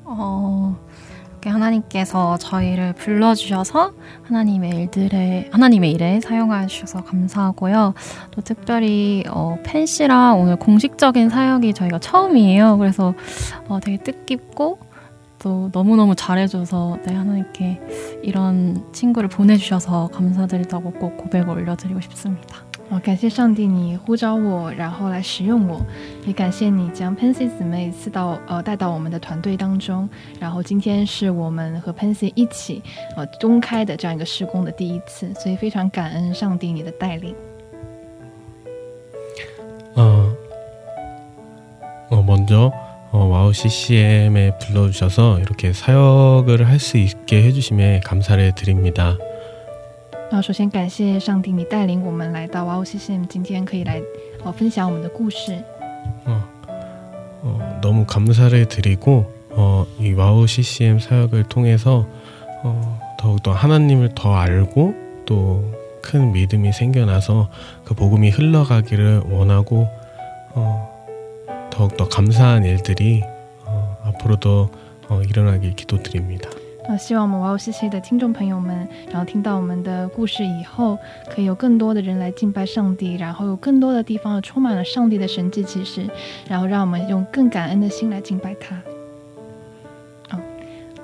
[0.05, 0.52] 어,
[1.44, 3.92] 이렇게 하나님께서 저희를 불러주셔서
[4.22, 7.92] 하나님의 일들에 하나님의 일에 사용해 주셔서 감사하고요.
[8.30, 12.78] 또 특별히 어, 팬 씨랑 오늘 공식적인 사역이 저희가 처음이에요.
[12.78, 13.12] 그래서
[13.68, 14.78] 어, 되게 뜻깊고
[15.38, 22.64] 또 너무너무 잘해줘서 네, 하나님께 이런 친구를 보내주셔서 감사드리다고 꼭 고백을 올려드리고 싶습니다.
[22.89, 25.79] 我感谢上帝，你呼召我，然后来使用我，
[26.25, 30.09] 也感谢你将 Pansy 姊妹赐到呃带到我们的团队当中。
[30.39, 32.81] 然后今天是我们和 Pansy 一起
[33.15, 37.35] 呃公开的这样一个施工的第一次，所以非常感恩上帝你的带领。
[39.95, 40.33] 어,
[42.09, 42.71] 어, 먼저
[43.11, 49.17] 어, 와우 CCM에 불러주셔서 이렇게 사역을 할 수 있게 해주심에 감사를 드립니다.
[50.33, 54.01] 然后首先感谢上帝，你带领我们来到 Wow CCM，今天可以来
[54.43, 55.63] 呃分享我们的故事。
[57.41, 62.05] 어, 너무 감사를 드리고 어, 이 와우 CCM 사역을 통해서
[62.63, 64.93] 어, 더욱더 하나님을 더 알고
[65.25, 67.49] 또 큰 믿음이 생겨나서
[67.83, 69.87] 그 복음이 흘러가기를 원하고
[70.53, 71.05] 어,
[71.69, 73.21] 더욱더 감사한 일들이
[73.65, 74.69] 어, 앞으로도
[75.09, 76.49] 어, 일어나길 기도드립니다.
[76.86, 80.98] 那希望我们 Wow CC 的听众朋友们，然后听到我们的故事以后，
[81.30, 86.06] 可以有更多的人来敬拜上帝，然后有更多的地方充满了上帝的神迹奇事，
[86.46, 88.76] 然后让我们用更感恩的心来敬拜他。
[90.30, 90.40] 哦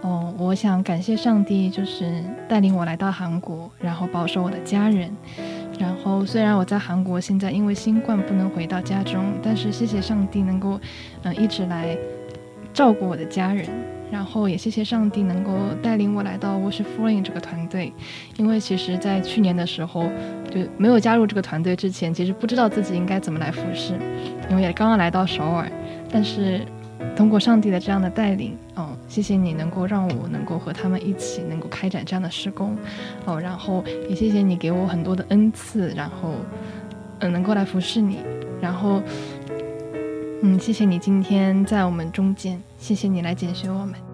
[0.03, 5.11] 哦，我想感谢上帝，就是带领我来到韩国，然后保守我的家人。
[5.79, 10.79] 然后虽然我在韩国现在因为新冠不能回到家中，但是谢谢上帝能够，
[11.23, 11.97] 嗯，一直来
[12.75, 13.67] 照顾我的家人。
[14.11, 15.53] 然后也谢谢上帝能够
[15.83, 17.93] 带领我来到 Worship Flowing 这个团队，
[18.37, 20.05] 因为其实，在去年的时候
[20.51, 23.95] 就没有加入这个团队之前，其实不知道自己应该怎么来服侍，
[24.51, 25.71] 因为也刚刚来到首尔，
[26.11, 26.61] 但是。
[27.17, 32.77] 通过上帝的这样的带领，哦，谢谢你能够让我能够和他们一起能够开展这样的施工，
[33.25, 36.35] 哦，然后也谢谢你给我很多的恩赐，然后，
[37.21, 38.19] 嗯，能够来服侍你，
[38.61, 39.03] 然后，
[40.43, 44.10] 嗯，谢谢你今天在我们中间，谢谢你来拣选我们。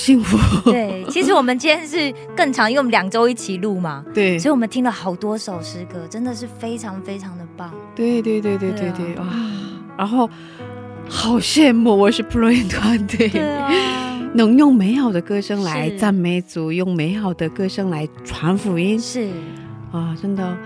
[0.00, 0.38] 幸福，
[0.70, 4.38] 对，其实我们今天是更长，因为我们两周一起录嘛， 对。
[4.38, 7.70] 所以我们听了好多首诗歌，真的是非常非常的棒。
[7.94, 9.26] 对对对对对啊对对，哇，
[9.98, 10.28] 然后
[11.06, 13.70] 好羡慕我是 Pro 团队，对啊，
[14.32, 15.98] 能用美好的歌声来是。
[15.98, 18.98] 赞美主，用美好的歌声来传福音。
[18.98, 19.28] 是。
[19.92, 20.16] 啊！
[20.22, 20.56] 真的，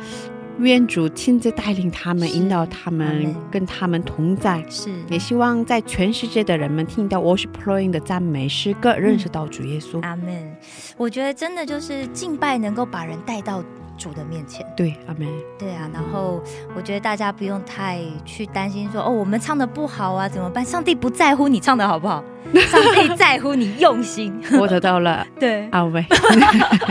[0.59, 4.65] 愿主亲自带领他们，引导他们，跟他们同在。
[4.71, 10.01] 是，也希望在全世界的人们听到 Worship Playing 的赞美诗歌，认识到主耶稣。
[10.03, 10.57] 阿门。
[10.97, 13.63] 我觉得真的就是敬拜能够把人带到
[13.97, 14.67] 主的面前。
[14.77, 15.27] 对，阿妹。
[15.59, 16.43] 对啊，然后
[16.77, 20.65] 我觉得大家不用太去担心说哦，我们唱的不好啊，怎么办？
[20.65, 22.23] 上帝不在乎你唱的好不好，
[22.55, 24.33] 上帝在乎你用心。
[24.59, 26.05] 我得到了 对，阿妹，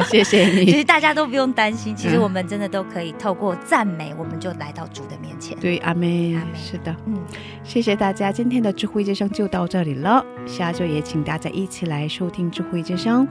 [0.09, 0.77] 谢谢你其你。
[0.77, 5.57] 实大家都不用担心，其实嗯我们真的都可以透过赞美，我们就来到主的面前。
[5.59, 7.17] 对，阿妹阿妹是的，嗯，
[7.63, 10.23] 谢谢大家，今天的智慧之声就到这里了。
[10.45, 13.27] 下周也请大家一起来收听智慧之声，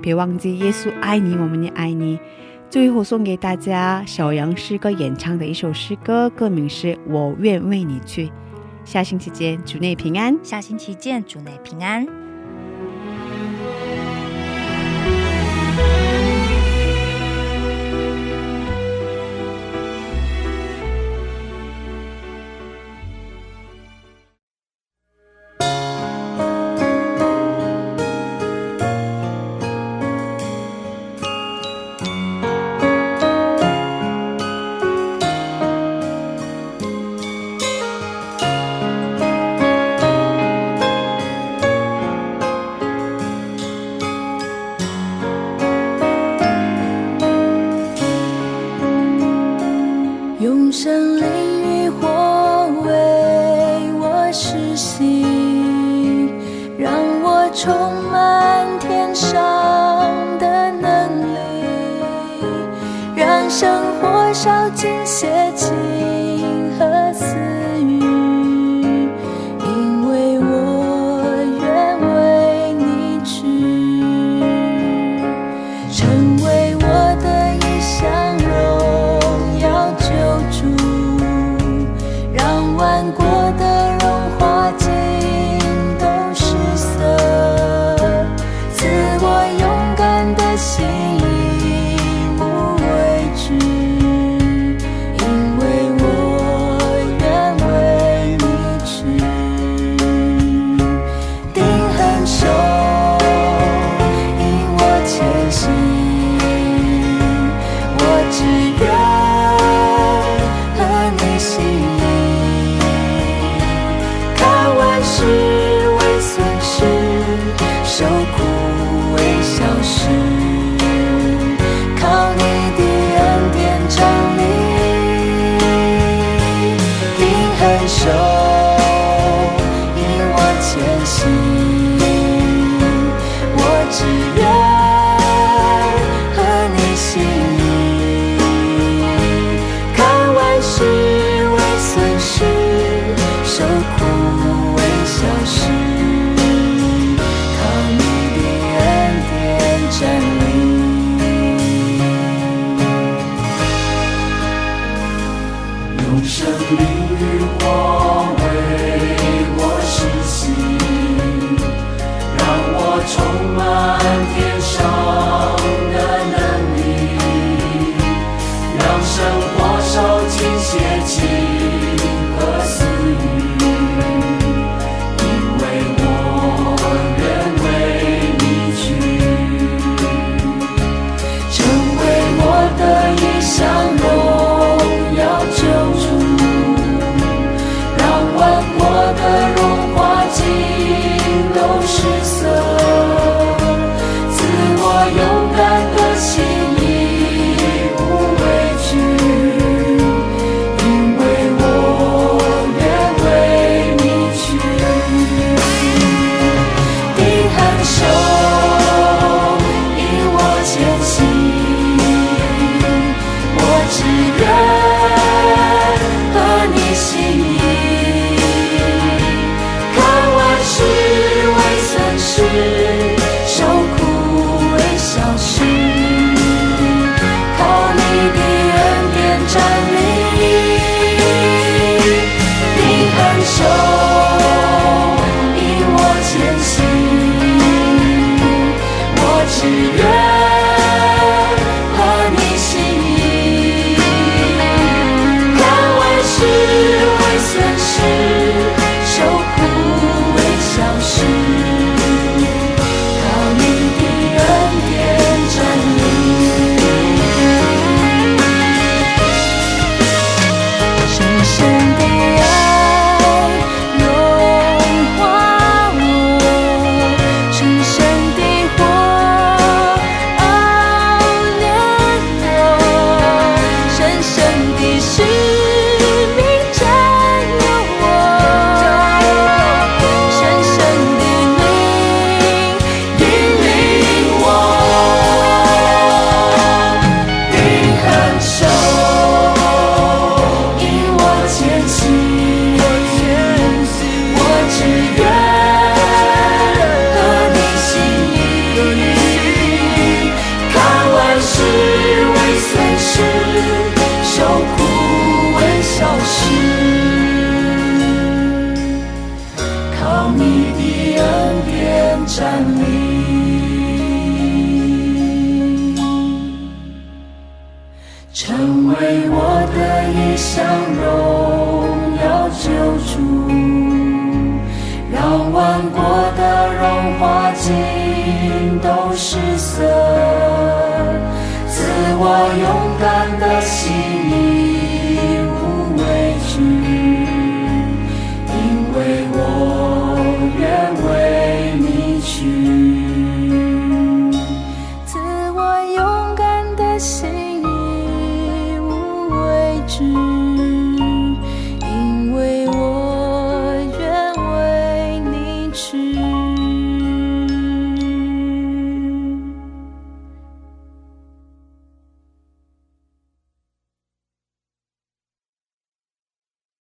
[0.00, 2.18] 别忘记耶稣爱你，我们也爱你。
[2.68, 8.26] 最后送给大家小杨诗歌演唱的一首诗歌，歌名是《我愿为你去》。
[8.84, 10.36] 下星期见，主内平安。
[10.42, 12.25] 下星期见，主内平安。